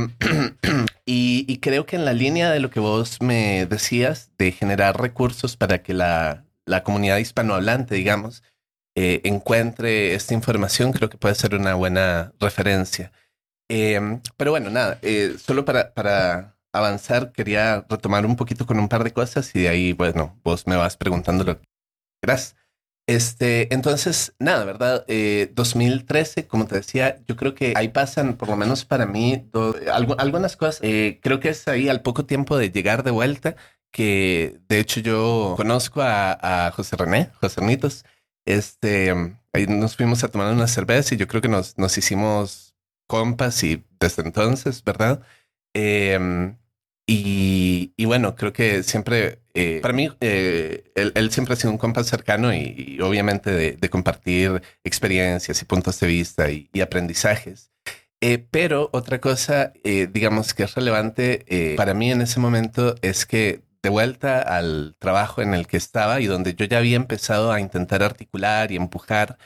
[1.06, 5.00] y, y, creo que en la línea de lo que vos me decías de generar
[5.00, 8.42] recursos para que la, la comunidad hispanohablante, digamos,
[8.96, 13.10] eh, encuentre esta información, creo que puede ser una buena referencia.
[13.68, 18.88] Eh, pero bueno, nada, eh, solo para, para avanzar, quería retomar un poquito con un
[18.88, 21.66] par de cosas y de ahí, bueno, vos me vas preguntando lo que
[22.20, 22.56] quieras.
[23.06, 25.04] Este, entonces, nada, ¿verdad?
[25.54, 29.50] 2013, como te decía, yo creo que ahí pasan, por lo menos para mí,
[29.92, 30.80] algo, algunas cosas.
[30.80, 33.56] creo que es ahí al poco tiempo de llegar de vuelta,
[33.90, 38.04] que de hecho yo conozco a, a José René, José Nitos,
[38.44, 39.10] este,
[39.52, 42.74] ahí nos fuimos a tomar una cerveza y yo creo que nos, nos hicimos
[43.06, 45.22] compas y desde entonces, ¿verdad?
[45.74, 46.54] Eh,
[47.06, 51.70] y, y, bueno, creo que siempre, eh, para mí, eh, él, él, siempre ha sido
[51.70, 57.70] un compa cercano y, obviamente de, compartir experiencias y puntos de vista y, aprendizajes.
[58.22, 63.60] Eh, pero otra cosa, digamos que es relevante para mí en ese momento es que
[63.84, 67.60] de vuelta al trabajo en el que estaba y donde yo ya había empezado a
[67.60, 69.36] intentar articular y empujar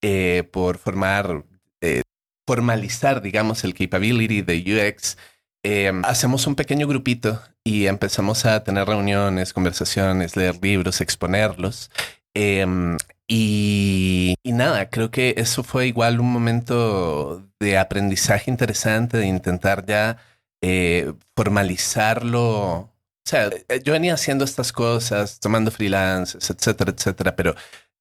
[0.00, 1.44] eh, por formar,
[1.80, 2.02] eh,
[2.46, 5.18] formalizar, digamos, el capability de UX.
[5.64, 11.90] Eh, hacemos un pequeño grupito y empezamos a tener reuniones, conversaciones, leer libros, exponerlos.
[12.32, 19.26] Em, y, y, nada, creo que eso fue igual un momento de aprendizaje interesante, de
[19.26, 20.18] intentar ya
[20.62, 22.89] eh, formalizarlo
[23.26, 27.54] o sea, eh, yo venía haciendo estas cosas, tomando freelances, etcétera, etcétera, pero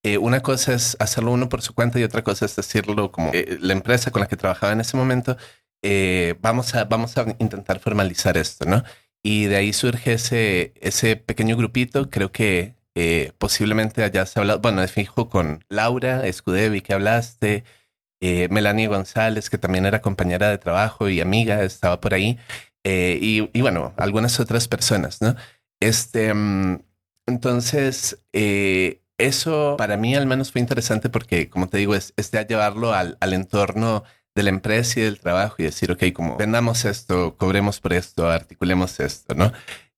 [0.04, 3.32] eh, una cosa es hacerlo uno por su cuenta y otra cosa es decirlo como
[3.34, 5.36] eh, la empresa con la que trabajaba en ese momento,
[5.84, 8.84] eh, vamos, a, vamos a intentar formalizar esto, ¿no?
[9.24, 14.42] Y de ahí surge ese, ese pequeño grupito, creo que eh, posiblemente allá se ha
[14.42, 17.64] hablado, bueno, de fijo con Laura Escudevi que hablaste,
[18.22, 22.38] Melanie González, que también era compañera de trabajo y amiga, estaba por ahí.
[22.84, 25.36] Eh, y, bueno, algunas otras personas, ¿no?
[25.80, 26.80] Este, um,
[27.28, 32.32] entonces, eh, eso para mí al menos fue interesante porque, como te digo, es, es
[32.32, 36.38] ya llevarlo al, al, entorno de la empresa y del trabajo y decir, ok, como
[36.38, 39.52] vendamos esto, cobremos por esto, articulemos esto, ¿no?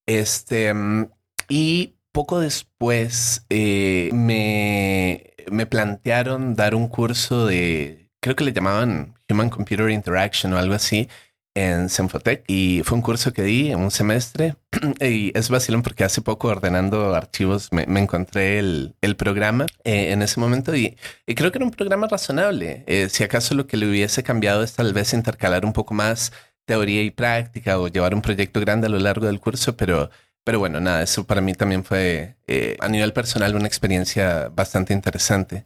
[0.05, 1.07] Este, um,
[1.47, 9.15] y poco después eh, me, me plantearon dar un curso de, creo que le llamaban
[9.29, 11.07] Human Computer Interaction o algo así,
[11.53, 14.55] en Senfotec y fue un curso que di en un semestre
[15.01, 20.11] y es vacilón porque hace poco ordenando archivos me, me encontré el, el programa eh,
[20.11, 22.83] en ese momento y, y, creo que era un programa razonable.
[22.87, 26.31] Eh, si acaso lo que le hubiese cambiado es tal vez intercalar un poco más
[26.65, 30.09] teoría y práctica o llevar un proyecto grande a lo largo del curso, pero,
[30.43, 34.93] pero bueno, nada, eso para mí también fue eh, a nivel personal una experiencia bastante
[34.93, 35.65] interesante.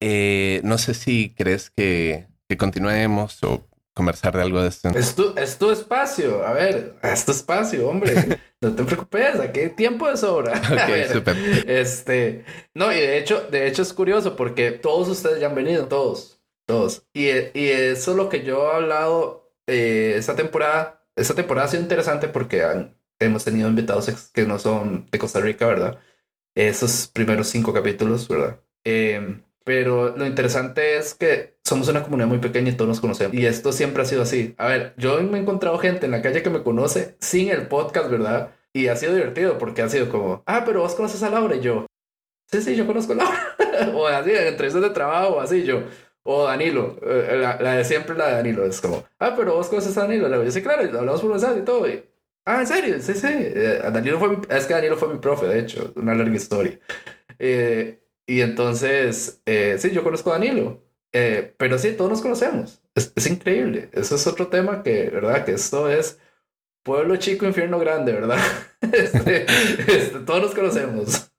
[0.00, 4.88] Eh, no sé si crees que, que continuemos o conversar de algo de esto.
[4.90, 8.40] Es tu, es tu espacio, a ver, es tu espacio, hombre.
[8.60, 10.52] no te preocupes, aquí tiempo de sobra.
[10.72, 11.36] Ok, súper.
[11.68, 15.86] Este, no, y de hecho, de hecho es curioso porque todos ustedes ya han venido,
[15.88, 17.06] todos, todos.
[17.12, 21.04] Y, y eso es lo que yo he hablado eh, esta temporada.
[21.14, 25.40] Esta temporada ha sido interesante porque han, hemos tenido invitados que no son de Costa
[25.40, 25.98] Rica, ¿verdad?
[26.54, 28.60] Esos primeros cinco capítulos, ¿verdad?
[28.84, 33.34] Eh, pero lo interesante es que somos una comunidad muy pequeña y todos nos conocemos.
[33.34, 34.54] Y esto siempre ha sido así.
[34.58, 37.68] A ver, yo me he encontrado gente en la calle que me conoce sin el
[37.68, 38.50] podcast, ¿verdad?
[38.72, 41.60] Y ha sido divertido porque ha sido como, ah, pero vos conoces a Laura y
[41.60, 41.86] yo.
[42.50, 43.56] Sí, sí, yo conozco a Laura.
[43.94, 45.82] o así, en entrevistas de trabajo, así yo.
[46.24, 48.64] O Danilo, eh, la, la, de siempre, la de Danilo.
[48.64, 50.28] Es como, ah, pero vos conoces a Danilo.
[50.28, 51.88] Le digo, sí, claro, hablamos por mensaje y todo.
[51.88, 52.02] Y,
[52.44, 53.00] ah, ¿en serio?
[53.00, 53.28] Sí, sí.
[53.28, 56.78] Eh, Danilo fue mi, es que Danilo fue mi profe, de hecho, una larga historia.
[57.38, 60.82] Eh, y entonces, eh, sí, yo conozco a Danilo,
[61.12, 62.80] eh, pero sí, todos nos conocemos.
[62.94, 63.90] Es, es, increíble.
[63.92, 65.44] Eso es otro tema que, ¿verdad?
[65.44, 66.18] Que esto es
[66.82, 68.38] pueblo chico, infierno grande, ¿verdad?
[68.92, 69.46] Este,
[69.86, 71.30] este, todos nos conocemos.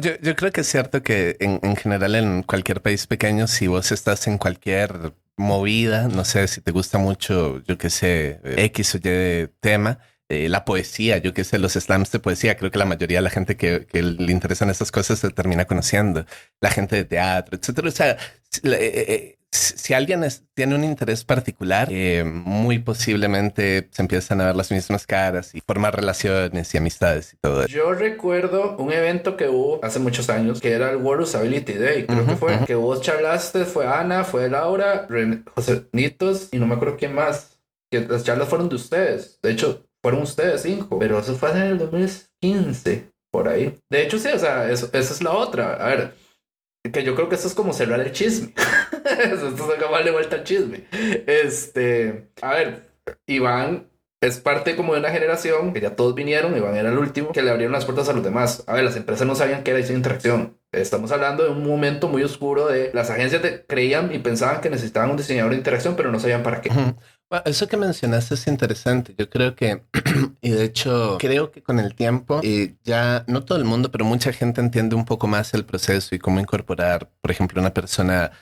[0.00, 3.66] Yo, yo, creo que es cierto que en, en, general en cualquier país pequeño, si
[3.66, 8.94] vos estás en cualquier movida, no sé si te gusta mucho, yo qué sé, X
[8.94, 12.78] o Y tema, eh, la poesía, yo qué sé, los slams de poesía, creo que
[12.78, 16.26] la mayoría de la gente que, le interesan estas cosas se termina conociendo,
[16.60, 17.88] la gente de teatro, etcétera.
[17.88, 18.16] O sea,
[18.62, 24.56] eh, eh, si alguien tiene un interés particular, eh, muy posiblemente se empiezan a ver
[24.56, 27.68] las mismas caras y formar relaciones y amistades y todo eso.
[27.68, 32.06] Yo recuerdo un evento que hubo hace muchos años que era el World Usability Day,
[32.06, 35.06] creo que fue, que vos charlaste, fue Ana, fue Laura,
[35.54, 37.58] José Nitos y no me acuerdo quién más.
[37.90, 39.38] Que las charlas fueron de ustedes.
[39.40, 43.74] De hecho, fueron ustedes cinco, pero eso fue en el 2015, por ahí.
[43.90, 45.82] De hecho, sí, o sea, eso, esa es la otra.
[45.82, 46.14] A ver,
[46.92, 48.52] que yo creo que eso es como cerrar el chisme.
[49.04, 50.84] esto es darle vuelta al chisme.
[51.26, 52.90] Este, a ver,
[53.26, 53.88] Iván
[54.26, 57.42] es parte como de una generación que ya todos vinieron, Iván era el último, que
[57.42, 58.64] le abrieron las puertas a los demás.
[58.66, 60.56] A ver, las empresas no sabían qué era esa interacción.
[60.72, 65.10] Estamos hablando de un momento muy oscuro de las agencias creían y pensaban que necesitaban
[65.10, 66.70] un diseñador de interacción, pero no sabían para qué.
[67.44, 69.14] eso que mencionaste es interesante.
[69.16, 69.82] Yo creo que,
[70.40, 74.04] y de hecho, creo que con el tiempo, y ya no todo el mundo, pero
[74.04, 78.32] mucha gente entiende un poco más el proceso y cómo incorporar, por ejemplo, una persona.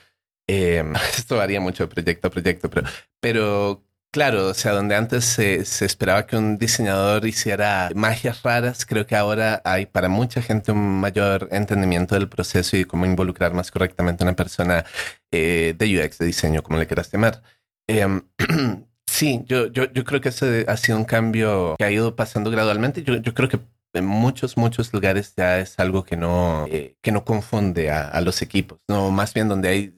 [0.47, 0.83] Eh,
[1.17, 2.87] esto varía mucho de proyecto a proyecto, pero,
[3.19, 9.07] pero Claro, o sea, donde antes se, esperaba que un diseñador hiciera magias raras, creo
[9.07, 13.71] que ahora hay para mucha gente un mayor entendimiento del proceso y cómo involucrar más
[13.71, 14.85] correctamente a una persona
[15.31, 17.41] eh, de UX, de diseño, como le quieras llamar.
[17.87, 18.21] Em,
[19.07, 23.01] sí, yo, yo, creo que ese ha sido un cambio que ha ido pasando gradualmente.
[23.01, 23.61] Yo, creo que
[23.95, 28.43] en muchos, muchos lugares ya es algo que no, eh, que no confunde a, los
[28.43, 29.95] equipos, no, más bien donde hay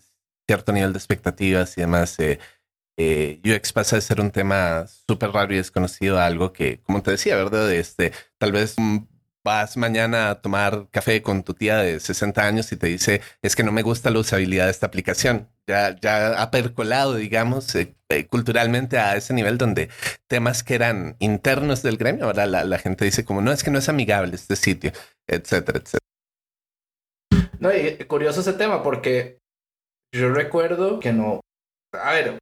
[0.47, 2.17] cierto nivel de expectativas y demás.
[2.97, 6.81] Eh, eh, UX pasa de ser un tema súper raro y desconocido a algo que,
[6.81, 7.71] como te decía, ¿verdad?
[7.71, 8.75] Este, tal vez
[9.45, 13.55] vas mañana a tomar café con tu tía de 60 años y te dice, es
[13.55, 15.49] que no me gusta la usabilidad de esta aplicación.
[15.67, 19.89] Ya, ya ha percolado, digamos, eh, eh, culturalmente a ese nivel donde
[20.27, 23.71] temas que eran internos del gremio, ahora la, la, gente dice como, no, es que
[23.71, 24.91] no es amigable este sitio,
[25.27, 25.99] etcétera, etcétera.
[27.59, 29.39] No, y curioso ese tema porque
[30.11, 31.41] yo recuerdo que no,
[31.93, 32.39] a ver,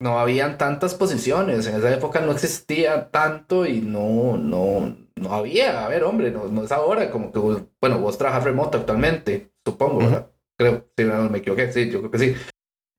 [0.00, 1.66] no habían tantas posiciones.
[1.66, 5.84] En esa época no existía tanto y no, no, no había.
[5.84, 7.10] A ver, hombre, no, no es ahora.
[7.10, 7.38] Como que,
[7.80, 10.30] bueno, vos trabajas remoto actualmente, supongo, ¿verdad?
[10.58, 12.34] Creo, si no me equivoqué, sí, yo creo que sí.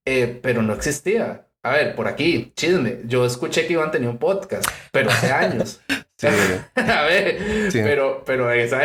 [0.06, 1.48] Eh, pero no existía.
[1.64, 3.00] A ver, por aquí, chisme.
[3.06, 5.82] Yo escuché que Iván tenía un podcast, pero hace años.
[6.18, 6.28] sí.
[6.76, 8.82] a ver, pero, pero esa,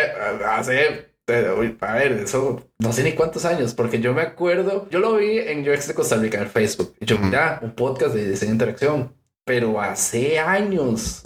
[0.56, 5.16] hace a ver, eso no sé ni cuántos años, porque yo me acuerdo, yo lo
[5.16, 6.94] vi en UX de Costa Rica en Facebook.
[7.00, 9.14] Y yo, mira, un podcast de diseño de interacción,
[9.44, 11.22] pero hace años.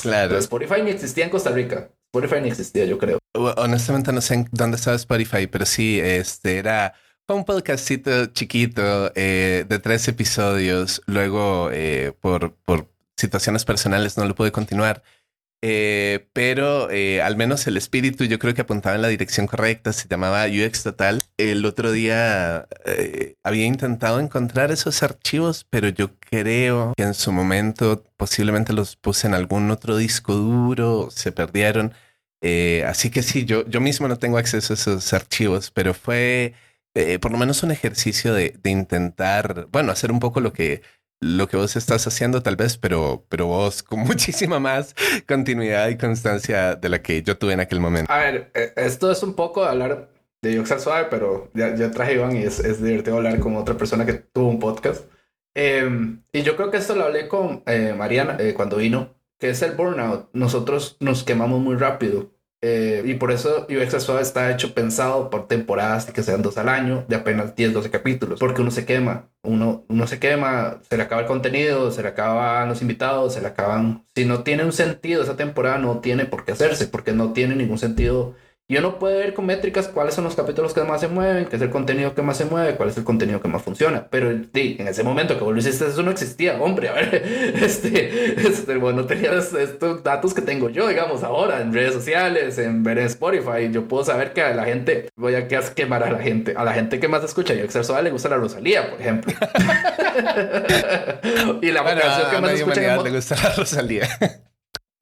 [0.00, 0.38] Claro.
[0.38, 1.90] Spotify ni existía en Costa Rica.
[2.14, 3.18] Spotify ni existía, yo creo.
[3.34, 6.94] Honestamente no sé dónde estaba Spotify, pero sí, este era
[7.28, 11.02] un podcastito chiquito eh, de tres episodios.
[11.06, 15.02] Luego, eh, por, por situaciones personales, no lo pude continuar.
[15.64, 19.92] Eh, pero eh, al menos el espíritu yo creo que apuntaba en la dirección correcta,
[19.92, 21.22] se llamaba UX Total.
[21.36, 27.30] El otro día eh, había intentado encontrar esos archivos, pero yo creo que en su
[27.30, 31.94] momento posiblemente los puse en algún otro disco duro, se perdieron.
[32.86, 36.54] así que sí, yo, yo mismo no tengo acceso a esos archivos, pero fue
[37.20, 40.82] por lo menos un ejercicio de, de intentar, bueno, hacer un poco lo que
[41.22, 44.94] lo que vos estás haciendo tal vez, pero, pero vos con muchísima más
[45.26, 48.12] continuidad y constancia de la que yo tuve en aquel momento.
[48.12, 50.10] A ver, eh, esto es un poco hablar
[50.42, 53.76] de Yoxal Suave, pero ya, ya traje Iván y es, es, divertido hablar con otra
[53.76, 55.04] persona que tuvo un podcast.
[55.54, 59.50] Em, y yo creo que esto lo hablé con eh, Mariana eh, cuando vino, que
[59.50, 60.28] es el burnout.
[60.32, 62.32] Nosotros nos quemamos muy rápido.
[62.64, 66.68] Eh, y por eso UX Suave está hecho pensado por temporadas que sean dos al
[66.68, 70.96] año, de apenas 10, 12 capítulos, porque uno se quema, uno, uno se quema, se
[70.96, 74.06] le acaba el contenido, se le acaban los invitados, se le acaban...
[74.14, 77.56] Si no tiene un sentido esa temporada, no tiene por qué hacerse, porque no tiene
[77.56, 78.34] ningún sentido
[78.72, 81.56] y uno puede ver con métricas cuáles son los capítulos que más se mueven, qué
[81.56, 84.06] es el contenido que más se mueve, cuál es el contenido que más funciona.
[84.08, 86.88] Pero sí, en ese momento que vos lo hiciste, eso no existía, hombre.
[86.88, 87.16] A ver,
[87.62, 92.82] este, este bueno, tenías estos datos que tengo yo, digamos, ahora en redes sociales, en
[92.82, 93.70] ver en Spotify.
[93.70, 96.72] Yo puedo saber que a la gente, voy a quemar a la gente, a la
[96.72, 99.34] gente que más escucha y Exerso le gusta la Rosalía, por ejemplo.
[101.60, 103.02] y la canción que más escucha.
[103.02, 104.08] le gusta la Rosalía.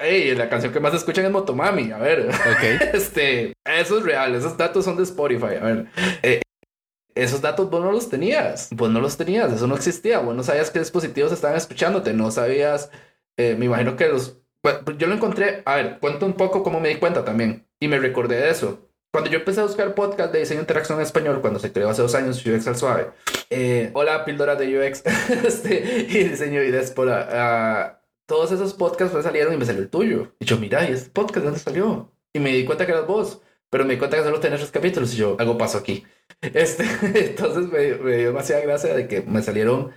[0.02, 1.90] Hey, la canción que más escuchan es Motomami.
[1.92, 2.30] A ver.
[2.94, 4.34] este, eso es real.
[4.34, 5.56] Esos datos son de Spotify.
[5.60, 5.86] A ver.
[6.22, 6.40] Eh,
[7.14, 8.70] esos datos vos no los tenías.
[8.70, 9.52] Vos no los tenías.
[9.52, 10.20] Eso no existía.
[10.20, 12.14] Vos no sabías qué dispositivos estaban escuchándote.
[12.14, 12.90] No sabías.
[13.36, 14.38] Eh, me imagino que los.
[14.62, 15.62] Pues, yo lo encontré.
[15.66, 17.66] A ver, cuento un poco cómo me di cuenta también.
[17.78, 18.88] Y me recordé de eso.
[19.12, 22.00] cuando yo empecé a buscar podcast de diseño interacción en español, cuando se creó hace
[22.00, 23.08] dos años UX al suave,
[23.50, 25.02] eh, hola, píldora de UX
[25.44, 26.72] este, y diseño y.
[28.30, 30.36] Todos esos podcasts me salieron y me salió el tuyo.
[30.38, 32.12] Y yo, mira, ¿y este podcast de dónde salió?
[32.32, 34.70] Y me di cuenta que eras vos, pero me di cuenta que solo tenés tres
[34.70, 36.04] capítulos y yo, algo pasó aquí.
[36.40, 36.84] Este,
[37.30, 39.90] entonces me, me dio demasiada gracia de que me salieron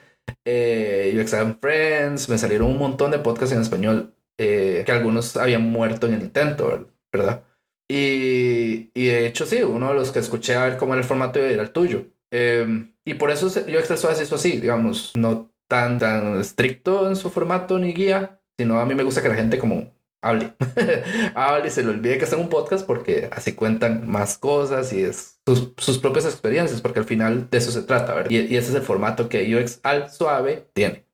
[0.46, 5.38] eh, UX and Friends, me salieron un montón de podcasts en español eh, que algunos
[5.38, 7.44] habían muerto en el intento, ¿verdad?
[7.88, 11.08] Y, y, de hecho, sí, uno de los que escuché a ver cómo era el
[11.08, 12.08] formato era el tuyo.
[12.32, 12.66] Eh,
[13.06, 17.80] y por eso yo expreso eso así, digamos, no tan, tan estricto en su formato
[17.80, 20.54] ni guía, sino a mí me gusta que la gente como hable,
[21.34, 25.02] hable se le olvide que está en un podcast porque así cuentan más cosas y
[25.02, 28.30] es sus, sus propias experiencias, porque al final de eso se trata, ¿verdad?
[28.30, 31.08] Y, y ese es el formato que UX al suave tiene.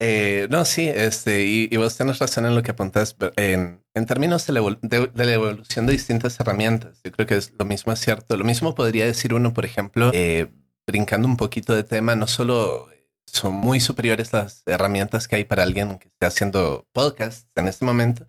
[0.00, 4.06] Eh, no, sí, este, y, y, vos tenés razón en lo que apuntas en, en
[4.06, 7.02] términos de la, de, de la, evolución de distintas herramientas.
[7.04, 8.36] Yo creo que es lo mismo es cierto.
[8.38, 10.48] Lo mismo podría decir uno, por ejemplo, eh,
[10.86, 12.88] brincando un poquito de tema, no solo
[13.26, 17.84] son muy superiores las herramientas que hay para alguien que esté haciendo podcast en este
[17.84, 18.26] momento,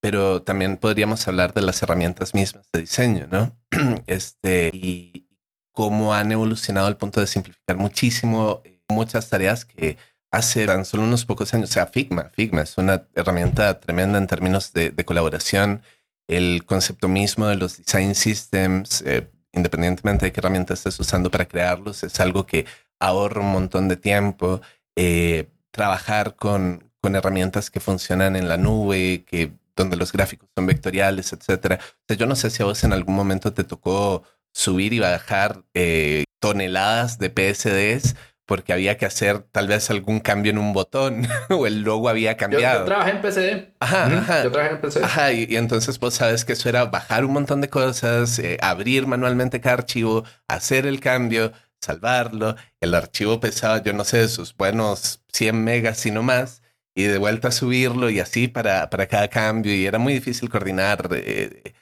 [0.00, 3.56] pero también podríamos hablar de las herramientas mismas de diseño, ¿no?
[4.06, 5.28] Este, y
[5.72, 9.96] cómo han evolucionado al punto de simplificar muchísimo eh, muchas tareas que
[10.30, 14.26] hace tan solo unos pocos años, o sea, Figma, Figma es una herramienta tremenda en
[14.26, 15.82] términos de, de colaboración.
[16.26, 21.46] El concepto mismo de los design systems, eh, independientemente de qué herramienta estés usando para
[21.46, 22.66] crearlos, es algo que
[23.00, 24.60] ahorra un montón de tiempo.
[24.96, 30.66] Eh, trabajar con, con herramientas que funcionan en la nube, que donde los gráficos son
[30.66, 31.78] vectoriales, etcétera.
[31.80, 34.98] O sea, yo no sé si a vos en algún momento te tocó subir y
[34.98, 40.72] bajar eh, toneladas de PSDs porque había que hacer tal vez algún cambio en un
[40.72, 42.78] botón o el logo había cambiado.
[42.78, 43.74] Yo, yo trabajé en PCD.
[43.78, 44.42] Ajá.
[44.42, 45.04] Yo trabajé en PCD.
[45.04, 48.56] Ajá, y, y entonces vos sabes que eso era bajar un montón de cosas, eh,
[48.62, 52.56] abrir manualmente cada archivo, hacer el cambio, salvarlo.
[52.80, 56.62] El archivo pesaba, yo no sé, sus buenos 100 megas y no más,
[56.94, 59.74] y de vuelta a subirlo y así para, para cada cambio.
[59.74, 61.08] Y era muy difícil coordinar.
[61.12, 61.74] eh,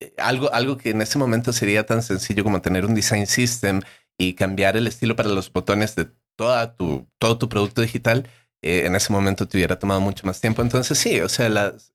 [0.00, 3.80] eh, algo, algo que en ese momento sería tan sencillo como tener un design system
[4.18, 8.28] y cambiar el estilo para los botones de toda tu, todo tu producto digital,
[8.62, 10.62] eh, en ese momento te hubiera tomado mucho más tiempo.
[10.62, 11.94] Entonces sí, o sea, las,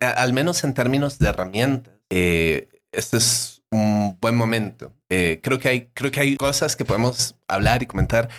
[0.00, 4.94] al menos en términos de herramientas, este es un buen momento.
[5.14, 8.30] Eh, creo, que hay, creo que hay cosas que podemos hablar y comentar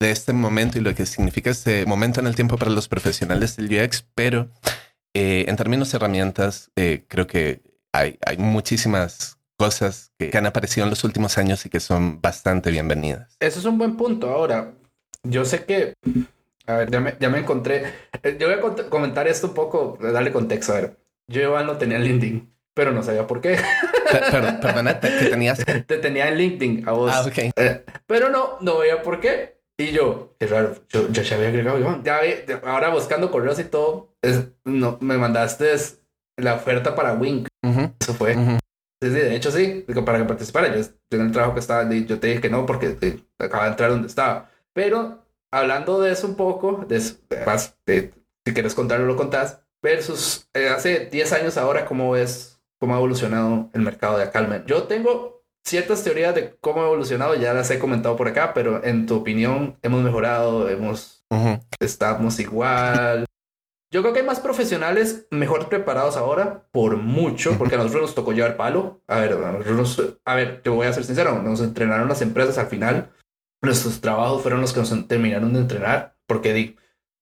[0.00, 3.54] de este momento y lo que significa este momento en el tiempo para los profesionales
[3.56, 4.48] del UX, pero
[5.12, 7.60] eh, en términos de herramientas, eh, creo que
[7.92, 12.22] hay, hay muchísimas cosas que, que han aparecido en los últimos años y que son
[12.22, 13.36] bastante bienvenidas.
[13.38, 14.30] Eso es un buen punto.
[14.30, 14.72] Ahora,
[15.22, 15.92] yo sé que.
[16.66, 17.84] A ver, ya me, ya me encontré.
[18.22, 20.72] eh, Yo voy a comentar esto un poco, darle contexto.
[20.72, 20.96] A ver,
[21.28, 23.58] yo Iván lo tenía en LinkedIn, pero no sabía por qué.
[24.12, 25.64] Per- per- perdona, te- que tenías.
[25.64, 27.10] Te tenía en LinkedIn a vos.
[27.12, 27.38] Ah, ok.
[27.56, 29.60] Eh, pero no, no veía por qué.
[29.78, 32.02] Y yo, qué raro, yo, yo ya había agregado Iván.
[32.04, 35.74] Ya ve- ahora buscando correos y todo, es- no, me mandaste
[36.38, 37.48] la oferta para Wink.
[37.64, 38.36] Ujú, Eso fue.
[38.36, 38.58] ujú.
[39.02, 40.68] Sí, sí, de hecho sí, para que participara.
[40.76, 42.96] Yo, yo en el trabajo que estaba, yo te dije que no porque
[43.38, 44.50] acaba de entrar donde estaba.
[44.74, 47.16] Pero hablando de eso un poco, de, eso,
[47.86, 48.12] de-
[48.46, 49.60] si quieres contarlo, lo contás.
[49.82, 52.51] Versus eh, hace 10 años ahora, ¿cómo ves
[52.82, 54.64] cómo ha evolucionado el mercado de Acalmen?
[54.66, 58.82] Yo tengo ciertas teorías de cómo ha evolucionado, ya las he comentado por acá, pero
[58.82, 60.68] en tu opinión, ¿hemos mejorado?
[60.68, 61.60] ¿Hemos, Ujú.
[61.78, 63.24] estamos igual?
[63.92, 68.14] Yo creo que hay más profesionales mejor preparados ahora, por mucho, porque a nosotros nos
[68.16, 69.00] tocó llevar palo.
[69.06, 72.20] A ver, a, nosotros nos- a ver, te voy a ser sincero, nos entrenaron las
[72.20, 73.12] empresas al final.
[73.62, 76.52] Nuestros trabajos fueron los que nos terminaron de entrenar, porque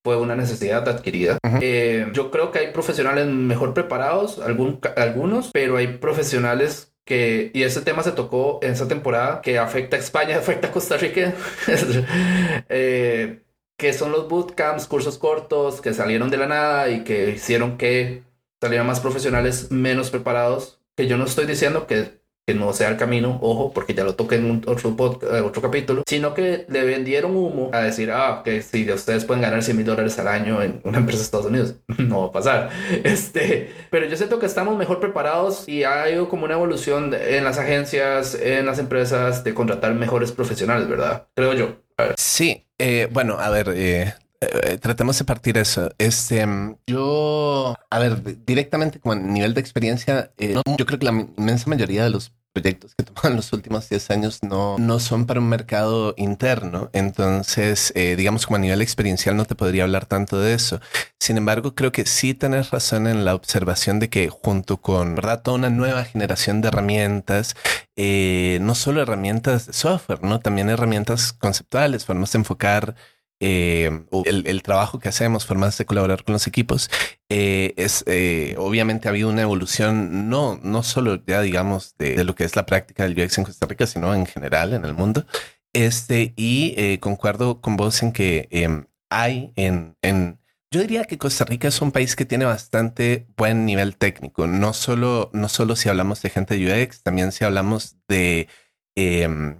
[0.02, 1.38] fue una necesidad adquirida.
[1.60, 7.64] Eh, yo creo que hay profesionales mejor preparados, algún, algunos, pero hay profesionales que, y
[7.64, 11.34] ese tema se tocó en esa temporada, que afecta a España, afecta a Costa Rica.
[12.68, 13.42] Eh,
[13.76, 18.24] que son los bootcamps, cursos cortos que salieron de la nada y que hicieron que
[18.60, 20.80] salieran más profesionales menos preparados.
[20.94, 24.14] Que yo no estoy diciendo que, que no sea el camino, ojo, porque ya lo
[24.16, 28.10] toqué en un, otro, pod- eh, otro capítulo, sino que le vendieron humo a decir,
[28.10, 31.24] ah, que si ustedes pueden ganar 100 mil dólares al año en una empresa de
[31.24, 32.70] Estados Unidos, no va a pasar.
[33.04, 37.44] Este, pero yo siento que estamos mejor preparados y ha habido como una evolución en
[37.44, 41.28] las agencias, en las empresas de contratar mejores profesionales, ¿verdad?
[41.34, 41.76] Creo yo.
[42.16, 45.90] Sí, eh, bueno, a ver, eh, eh, tratemos de partir eso.
[45.98, 50.98] Este, mm, yo, a ver, di- directamente como a nivel de experiencia, eh, yo creo
[50.98, 54.98] que la inmensa mayoría de los proyectos que toman los últimos 10 años no, no
[54.98, 56.90] son para un mercado interno.
[56.92, 60.80] Entonces, eh, digamos como a nivel experiencial no te podría hablar tanto de eso.
[61.20, 65.42] Sin embargo, creo que sí tenés razón en la observación de que junto con, ¿verdad?
[65.42, 67.54] Toda una nueva generación de herramientas,
[67.96, 70.40] no solo herramientas de software, ¿no?
[70.40, 72.94] También herramientas conceptuales, formas de enfocar
[73.42, 76.90] eh, el, trabajo que hacemos, formas de colaborar con los equipos,
[77.30, 82.34] eh, es eh, obviamente ha habido una evolución, no, no solo ya digamos de, lo
[82.34, 85.24] que es la práctica del UX en Costa Rica, sino en general en el mundo.
[85.72, 90.38] Este, y concuerdo con vos en que em, hay en, en,
[90.70, 94.74] yo diría que Costa Rica es un país que tiene bastante buen nivel técnico, no
[94.74, 98.48] solo, no solo si hablamos de gente de UX, también si hablamos de
[98.96, 99.56] em,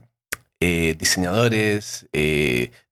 [0.61, 2.07] diseñadores,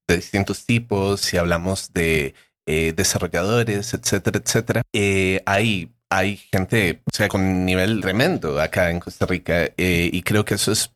[0.08, 2.34] de distintos tipos, si hablamos de
[2.66, 9.00] eh, desarrolladores, etcétera, etcétera, eh, hay, hay gente, o sea, con nivel tremendo acá en
[9.00, 10.92] Costa Rica eh, y creo que eso es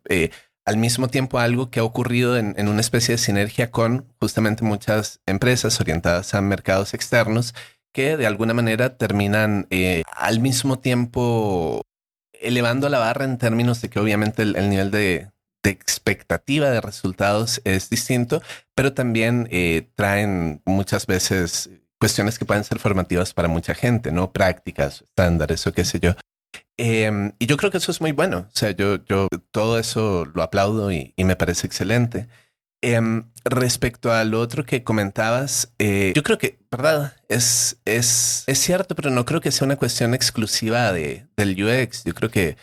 [0.64, 4.64] al mismo tiempo algo que ha ocurrido en, en, una especie de sinergia con justamente
[4.64, 7.54] muchas empresas orientadas a mercados externos
[7.92, 9.66] que de alguna manera terminan
[10.16, 11.82] al mismo tiempo
[12.32, 15.31] elevando la barra en términos de que obviamente el nivel de,
[15.62, 18.42] de expectativa de resultados es distinto,
[18.74, 24.32] pero también eh, traen muchas veces cuestiones que pueden ser formativas para mucha gente, ¿no?
[24.32, 26.14] Prácticas, estándares o qué sé yo.
[26.76, 28.48] Em, y yo creo que eso es muy bueno.
[28.48, 32.26] O sea, yo, yo todo eso lo aplaudo y, me parece excelente.
[32.82, 37.14] Em, respecto al otro que comentabas, eh, yo creo que, ¿verdad?
[37.28, 42.02] Es, es, es cierto, pero no creo que sea una cuestión exclusiva de, del UX.
[42.04, 42.56] Yo creo que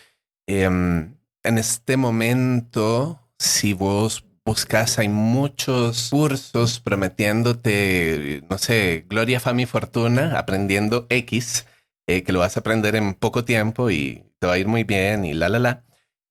[0.48, 9.62] em, en este momento, si vos buscas, hay muchos cursos prometiéndote, no sé, gloria, fama
[9.62, 11.66] y fortuna, aprendiendo X,
[12.08, 14.84] eh, que lo vas a aprender en poco tiempo y te va a ir muy
[14.84, 15.84] bien y la, la, la.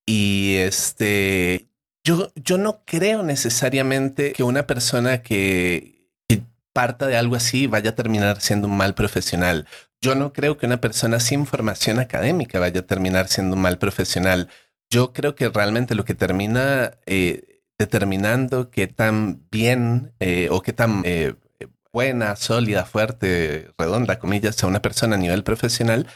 [0.07, 1.69] Y este,
[2.05, 6.43] yo, yo no creo necesariamente que una persona que, que
[6.73, 9.67] parta de algo así vaya a terminar siendo un mal profesional.
[10.01, 13.79] Yo no creo que una persona sin formación académica vaya a terminar siendo un mal
[13.79, 14.49] profesional
[14.91, 20.73] yo creo que realmente lo que termina eh, determinando qué tan bien eh, o qué
[20.73, 21.35] tan eh,
[21.93, 26.07] buena, sólida, fuerte, redonda, comillas, sea una persona a nivel profesional,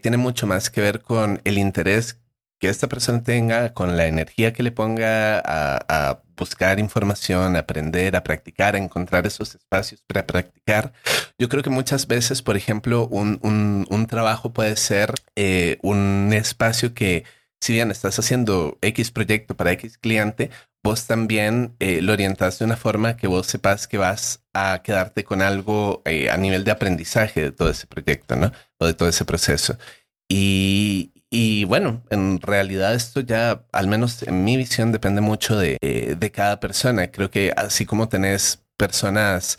[0.00, 2.20] tiene mucho más que ver con el interés
[2.60, 8.14] que esta persona tenga, con la energía que le ponga a, buscar información, a aprender,
[8.14, 10.92] a practicar, a encontrar esos espacios para practicar.
[11.36, 15.14] Yo creo que muchas veces, por ejemplo, un, un trabajo puede ser
[15.82, 17.24] un espacio que
[17.62, 20.50] si bien estás haciendo X proyecto para X cliente,
[20.82, 25.22] vos también eh, lo orientas de una forma que vos sepas que vas a quedarte
[25.22, 28.50] con algo eh, a nivel de aprendizaje de todo ese proyecto, ¿no?
[28.78, 29.78] O de todo ese proceso.
[30.28, 35.78] Y, y bueno, en realidad esto ya, al menos en mi visión, depende mucho de,
[35.82, 37.12] eh, de cada persona.
[37.12, 39.58] Creo que así como tenés personas,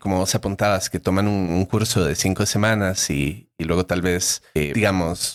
[0.00, 4.42] como vos apuntabas, que toman un, curso de cinco semanas y, y luego tal vez,
[4.52, 5.34] digamos,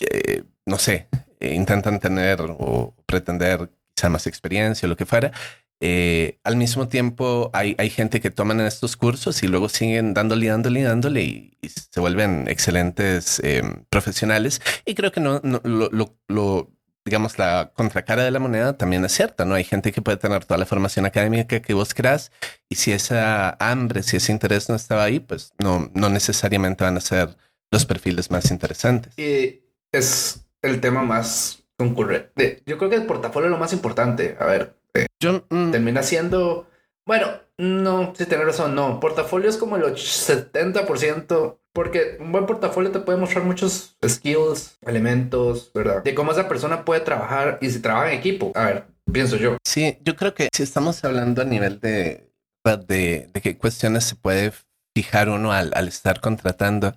[0.66, 1.08] no sé,
[1.44, 5.32] eh, intentan tener o pretender quizá más experiencia o lo que fuera.
[5.80, 10.46] Eh, al mismo tiempo hay, hay gente que toman estos cursos y luego siguen dándole,
[10.46, 14.62] dándole, dándole y, se vuelven excelentes em, profesionales.
[14.86, 15.90] Y creo que no, lo,
[16.28, 16.70] lo,
[17.04, 19.54] digamos, la contracara de la moneda también es cierta, ¿no?
[19.54, 22.32] Hay gente que puede tener toda la formación académica que vos creas
[22.68, 26.96] y si esa hambre, si ese interés no estaba ahí, pues no, no necesariamente van
[26.96, 27.36] a ser
[27.70, 29.12] los perfiles más interesantes.
[29.18, 32.62] Y es el tema más concurrente.
[32.66, 34.36] Yo creo que el portafolio es lo más importante.
[34.38, 35.70] A ver, eh, Yo, mm.
[35.70, 36.66] termina siendo.
[37.06, 37.26] Bueno,
[37.58, 38.98] no, si tener razón, no.
[39.00, 45.70] Portafolio es como el 70%, porque un buen portafolio te puede mostrar muchos skills, elementos,
[45.74, 46.02] ¿verdad?
[46.02, 48.52] De cómo esa persona puede trabajar y si trabaja en equipo.
[48.54, 49.58] A ver, pienso yo.
[49.64, 52.30] Sí, yo creo que si estamos hablando a nivel de,
[52.64, 54.52] de, de qué cuestiones se puede
[54.96, 56.94] fijar uno al, al estar contratando,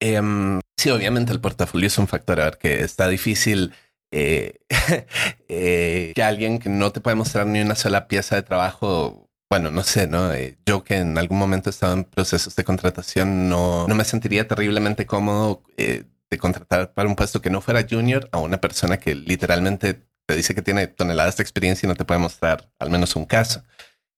[0.00, 2.40] Em, sí, obviamente el portafolio es un factor.
[2.40, 3.72] A ver, que está difícil
[4.10, 4.60] eh,
[5.48, 9.28] eh, que alguien que no te puede mostrar ni una sola pieza de trabajo.
[9.50, 10.32] Bueno, no sé, ¿no?
[10.32, 14.46] Eh, yo que en algún momento estaba en procesos de contratación, no, no me sentiría
[14.46, 19.16] terriblemente cómodo de contratar para un puesto que no fuera junior a una persona que
[19.16, 23.16] literalmente te dice que tiene toneladas de experiencia y no te puede mostrar al menos
[23.16, 23.64] un caso.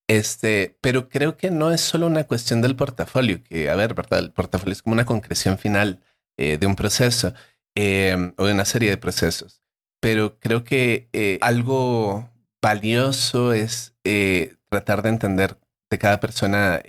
[0.06, 4.18] Este, pero creo que no es solo una cuestión del portafolio, que, a ver, ¿verdad?
[4.18, 6.00] El portafolio es como una concreción final
[6.36, 7.34] eh, de un proceso
[7.74, 9.62] em, o de una serie de procesos.
[10.00, 12.30] Pero creo que eh, algo
[12.60, 15.58] valioso es eh, tratar de entender
[15.90, 16.80] de cada persona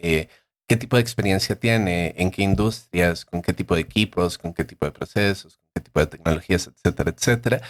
[0.68, 4.64] qué tipo de experiencia tiene, en qué industrias, con qué tipo de equipos, con qué
[4.64, 7.62] tipo de procesos, con qué tipo de tecnologías, etcétera, etcétera.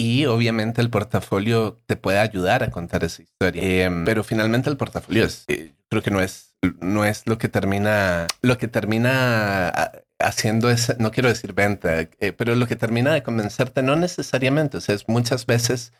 [0.00, 3.62] Y obviamente el portafolio te puede ayudar a contar esa historia.
[3.62, 7.48] Em, pero finalmente el portafolio es, eh, creo que no es, no es lo que
[7.48, 12.76] termina, lo que termina ah, haciendo esa, no quiero decir venta, eh, pero lo que
[12.76, 15.92] termina de convencerte no necesariamente, o sea, es muchas veces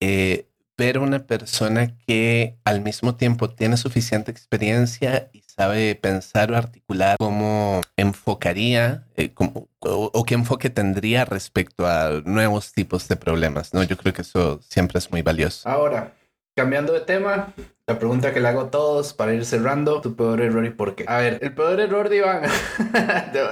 [0.00, 6.56] eh, ver una persona que al mismo tiempo tiene suficiente experiencia y sabe pensar o
[6.56, 9.32] articular cómo enfocaría eh,
[9.80, 13.82] o, qué enfoque tendría respecto a nuevos tipos de problemas, ¿no?
[13.82, 15.68] Yo creo que eso siempre es muy valioso.
[15.68, 16.14] Ahora,
[16.54, 17.54] cambiando de tema,
[17.86, 20.94] la pregunta que le hago a todos para ir cerrando, tu peor error y por
[20.94, 21.04] qué.
[21.06, 22.42] A ver, el peor error de Iván.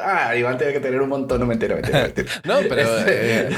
[0.04, 2.30] ah, Iván tiene que tener un montón, no mentira, mentira, mentira.
[2.44, 2.88] no, pero...
[3.06, 3.50] Eh,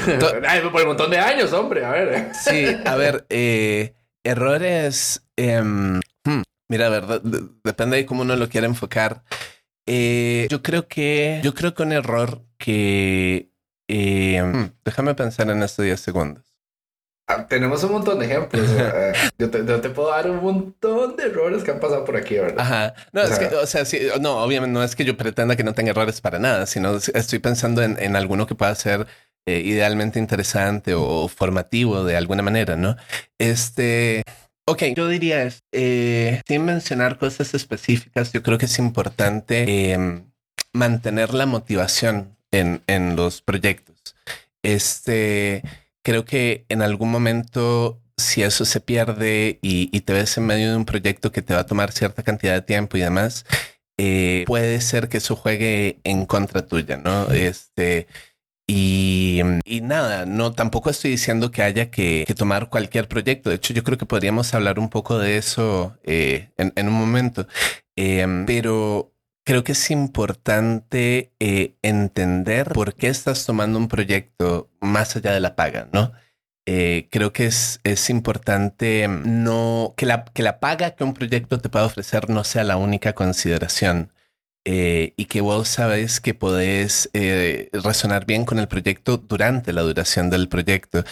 [0.71, 2.33] por un montón de años, hombre, a ver.
[2.33, 5.25] sí, a ver, eh, errores...
[5.35, 7.21] Em, hmm, mira, a ver,
[7.63, 9.23] depende de cómo uno lo quiera enfocar.
[9.85, 11.41] Eh, yo creo que...
[11.43, 13.49] Yo creo que un error que...
[13.89, 16.52] Hmm, déjame pensar en estos 10 segundos.
[17.27, 18.67] Ah, tenemos un montón de ejemplos.
[19.37, 22.59] yo, te, puedo dar un montón de errores que han pasado por aquí, ¿verdad?
[22.59, 22.93] Ajá.
[23.13, 25.55] No, o es sea, que, o sea, sí, no, obviamente no es que yo pretenda
[25.55, 29.07] que no tenga errores para nada, sino estoy pensando en, en alguno que pueda ser
[29.45, 32.97] eh, idealmente interesante o formativo de alguna manera, ¿no?
[33.37, 34.23] Este.
[34.65, 40.31] Ok, yo diría, eh, sin mencionar cosas específicas, yo creo que es importante em,
[40.71, 44.15] mantener la motivación en, en los proyectos.
[44.63, 45.63] Este
[46.03, 50.77] creo que en algún momento, si eso se pierde y, te ves en medio de
[50.77, 53.45] un proyecto que te va a tomar cierta cantidad de tiempo y demás,
[53.97, 57.31] eh, puede ser que eso juegue en contra tuya, ¿no?
[57.31, 58.07] Este.
[58.67, 59.41] Y,
[59.81, 63.49] nada, no, tampoco estoy diciendo que haya que, tomar cualquier proyecto.
[63.49, 67.47] De hecho, yo creo que podríamos hablar un poco de eso eh, en, un momento.
[67.95, 69.12] Em, pero
[69.43, 75.39] creo que es importante eh, entender por qué estás tomando un proyecto más allá de
[75.39, 76.13] la paga, ¿no?
[76.65, 81.59] Eh, creo que es, es importante no que la, que la paga que un proyecto
[81.59, 84.13] te pueda ofrecer no sea la única consideración
[84.65, 87.09] eh, y que vos sabes que podés
[87.73, 91.03] resonar bien con el proyecto durante la duración del proyecto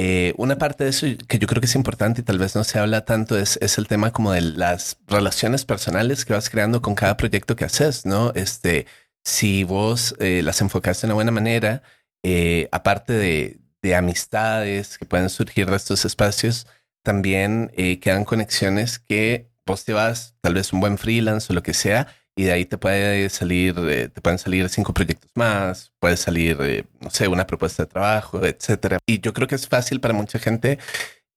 [0.00, 2.62] eh, una parte de eso que yo creo que es importante y tal vez no
[2.62, 6.80] se habla tanto es, es el tema como de las relaciones personales que vas creando
[6.80, 8.32] con cada proyecto que haces, ¿no?
[8.36, 8.86] Este,
[9.24, 11.82] si vos eh, las enfocaste de una buena manera,
[12.22, 16.68] eh, aparte de, de, amistades que pueden surgir de estos espacios,
[17.02, 21.74] también quedan conexiones que vos te vas, tal vez un buen freelance o lo que
[21.74, 22.06] sea,
[22.38, 26.56] y de ahí te puede salir, eh, te pueden salir cinco proyectos más, puede salir,
[26.60, 28.98] eh, no sé, una propuesta de trabajo, etcétera.
[29.06, 30.78] Y yo creo que es fácil para mucha gente,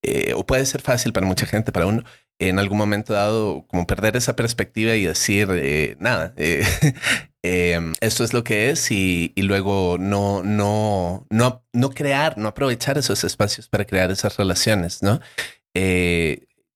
[0.03, 2.03] eh, o puede ser fácil para mucha gente, para uno,
[2.37, 6.35] en algún momento dado, como perder esa perspectiva y decir, nada,
[7.41, 12.47] em, esto es lo que es, y, y, luego no, no, no, no crear, no
[12.49, 15.19] aprovechar esos espacios para crear esas relaciones, ¿no?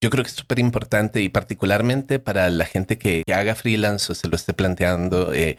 [0.05, 4.15] Yo creo que es súper importante y particularmente para la gente que, haga freelance o
[4.15, 5.33] se lo esté planteando.
[5.33, 5.57] Eh,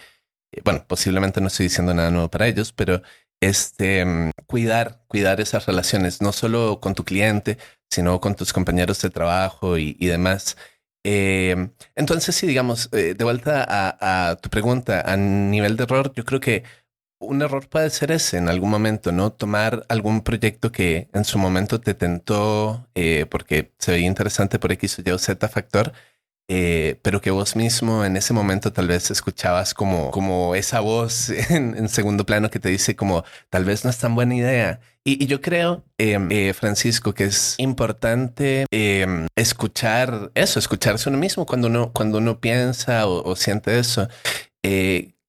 [0.53, 3.03] eh, bueno, posiblemente no estoy diciendo nada nuevo para ellos, pero
[3.41, 7.59] este, mm, cuidar, cuidar esas relaciones, no solo con tu cliente,
[7.91, 10.57] sino con tus compañeros de trabajo y, demás.
[11.05, 16.41] Eh, entonces, sí, digamos, de vuelta a, tu pregunta, a nivel de error, yo creo
[16.41, 16.63] que
[17.19, 19.33] un error puede ser ese en algún momento, ¿no?
[19.33, 24.73] Tomar algún proyecto que en su momento te tentó eh, porque se veía interesante por
[24.73, 25.93] X o Y o Z factor,
[26.49, 31.31] eh, pero que vos mismo en ese momento tal vez escuchabas como, como esa voz
[31.51, 34.81] en, segundo plano que te dice como tal vez no es tan buena idea.
[35.05, 41.47] Y, yo creo, em, eh, Francisco, que es importante em, escuchar eso, escucharse uno mismo
[41.47, 44.09] cuando uno, cuando uno piensa o, o siente eso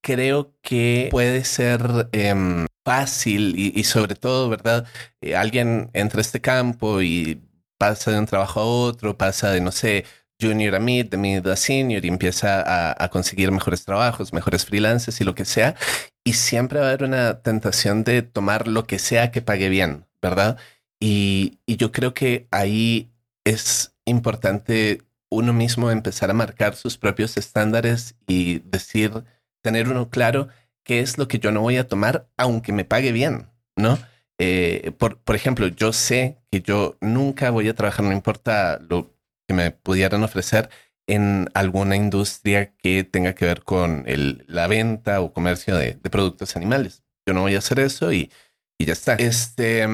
[0.07, 4.87] creo que puede ser em, fácil y, sobre todo, ¿verdad?
[5.19, 7.41] Eh, alguien entra a este campo y
[7.77, 10.05] pasa de un trabajo a otro, pasa de, no sé,
[10.41, 15.19] junior a mid, de mid a senior y empieza a, conseguir mejores trabajos, mejores freelances
[15.19, 15.75] y lo que sea.
[16.23, 20.05] Y siempre va a haber una tentación de tomar lo que sea que pague bien,
[20.21, 20.57] ¿verdad?
[21.01, 23.11] Y, y yo creo que ahí
[23.43, 29.25] es importante uno mismo empezar a marcar sus propios estándares y decir,
[29.61, 30.47] tener uno claro
[30.83, 33.97] qué es lo que yo no voy a tomar, aunque me pague bien, ¿no?
[34.39, 39.13] Eh, por, por ejemplo, yo sé que yo nunca voy a trabajar, no importa lo
[39.47, 40.69] que me pudieran ofrecer,
[41.07, 46.55] en alguna industria que tenga que ver con el, la venta o comercio de, productos
[46.55, 47.03] animales.
[47.25, 48.31] Yo no voy a hacer eso y,
[48.77, 49.15] y ya está.
[49.15, 49.87] Este,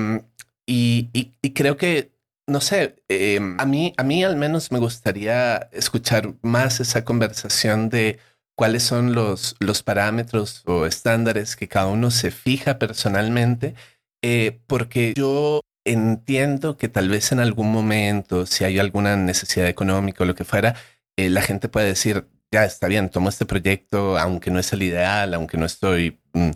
[0.66, 1.10] y,
[1.42, 2.12] y, creo que,
[2.48, 7.90] no sé, em, a, mí, a mí al menos me gustaría escuchar más esa conversación
[7.90, 8.20] de
[8.56, 13.76] cuáles son los, los parámetros o estándares que cada uno se fija personalmente,
[14.22, 20.24] eh, porque yo entiendo que tal vez en algún momento, si hay alguna necesidad económica
[20.24, 20.76] o lo que fuera,
[21.18, 24.84] eh, la gente puede decir, ya está bien, tomo este proyecto, aunque no es el
[24.84, 26.52] ideal, aunque no estoy mm,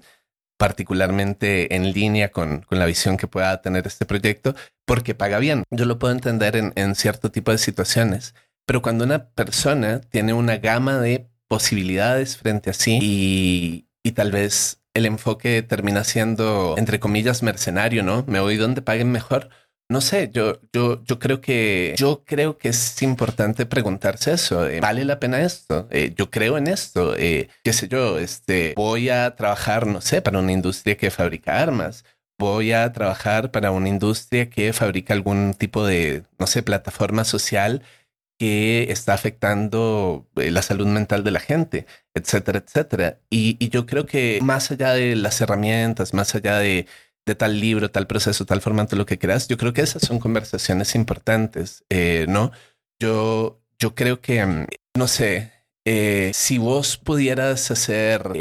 [0.57, 5.63] particularmente en línea con, con, la visión que pueda tener este proyecto, porque paga bien.
[5.71, 8.35] Yo lo puedo entender en, en cierto tipo de situaciones,
[8.65, 14.31] pero cuando una persona tiene una gama de posibilidades frente a sí y, y tal
[14.31, 18.25] vez el enfoque termina siendo, entre comillas, mercenario, ¿no?
[18.27, 19.49] Me voy donde paguen mejor.
[19.89, 24.67] No sé, yo, yo, yo creo que, yo creo que es importante preguntarse eso.
[24.81, 25.87] ¿Vale la pena esto?
[25.91, 27.15] Eh, yo creo en esto.
[27.15, 31.61] Eh, qué sé yo, este, voy a trabajar, no sé, para una industria que fabrica
[31.61, 32.03] armas.
[32.37, 37.81] Voy a trabajar para una industria que fabrica algún tipo de, no sé, plataforma social
[38.37, 43.19] que está afectando eh, la salud mental de la gente, etcétera, etcétera.
[43.29, 46.87] Y, yo creo que más allá de las herramientas, más allá de,
[47.37, 50.95] tal libro, tal proceso, tal formato, lo que creas, yo creo que esas son conversaciones
[50.95, 52.51] importantes, eh, ¿no?
[52.99, 54.67] Yo, yo creo que, mm,
[54.97, 55.51] no sé,
[55.85, 58.31] eh, si vos pudieras hacer,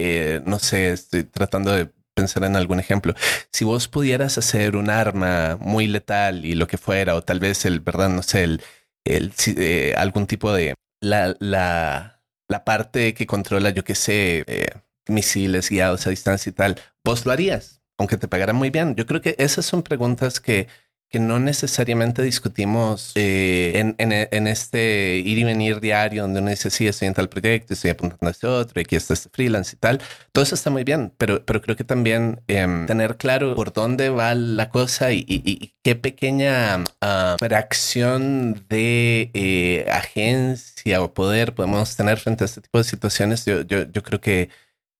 [0.46, 3.14] no sé, estoy tratando de pensar en algún ejemplo.
[3.52, 7.64] Si vos pudieras hacer un arma muy letal y lo que fuera, o tal vez
[7.66, 8.62] el, verdad, no sé, el,
[9.06, 14.68] el, eh, algún tipo de la, la, la, parte que controla, yo qué sé, eh,
[15.08, 18.94] misiles guiados a distancia y tal, vos lo harías, aunque te pagaran muy bien.
[18.96, 20.68] Yo creo que esas son preguntas que
[21.08, 26.68] que no necesariamente discutimos eh, en, en, este ir y venir diario donde uno dice,
[26.68, 29.78] sí, estoy en tal proyecto, estoy apuntando a este otro, aquí está este freelance y
[29.78, 30.00] tal.
[30.32, 34.10] Todo eso está muy bien, pero, pero creo que también em, tener claro por dónde
[34.10, 41.94] va la cosa y, y, qué pequeña uh, fracción de eh, agencia o poder podemos
[41.96, 44.50] tener frente a este tipo de situaciones, yo, yo, yo creo que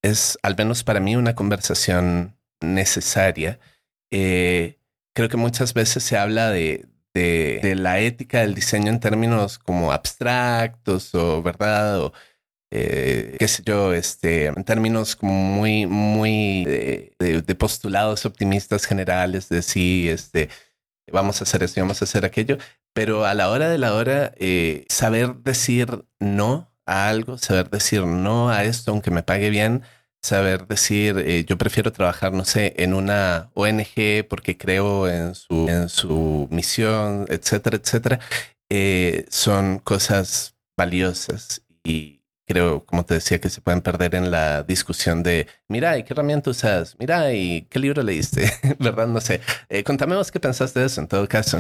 [0.02, 3.59] es, al menos para mí, una conversación necesaria.
[4.11, 4.75] Eh,
[5.16, 9.90] creo que muchas veces se habla de, de, la ética del diseño en términos como
[9.90, 12.12] abstractos o verdad o
[12.70, 19.62] eh, qué sé yo, este, en términos como muy, muy de, postulados optimistas generales de
[19.62, 20.50] sí, este,
[21.10, 22.58] vamos a hacer esto, vamos a hacer aquello,
[22.92, 28.04] pero a la hora de la hora, eh, saber decir no a algo, saber decir
[28.04, 29.82] no a esto, aunque me pague bien,
[30.26, 35.68] saber decir, eh, yo prefiero trabajar, no sé, en una ONG porque creo en su,
[35.68, 38.20] en su misión, etcétera, etcétera,
[38.68, 44.62] eh, son cosas valiosas y creo, como te decía, que se pueden perder en la
[44.62, 46.96] discusión de, mira, ¿y qué herramienta usas?
[46.98, 48.50] Mira, ¿y qué libro leíste?
[48.78, 49.06] ¿Verdad?
[49.08, 49.40] No sé.
[49.68, 51.58] Eh, contame vos qué pensaste de eso en todo caso.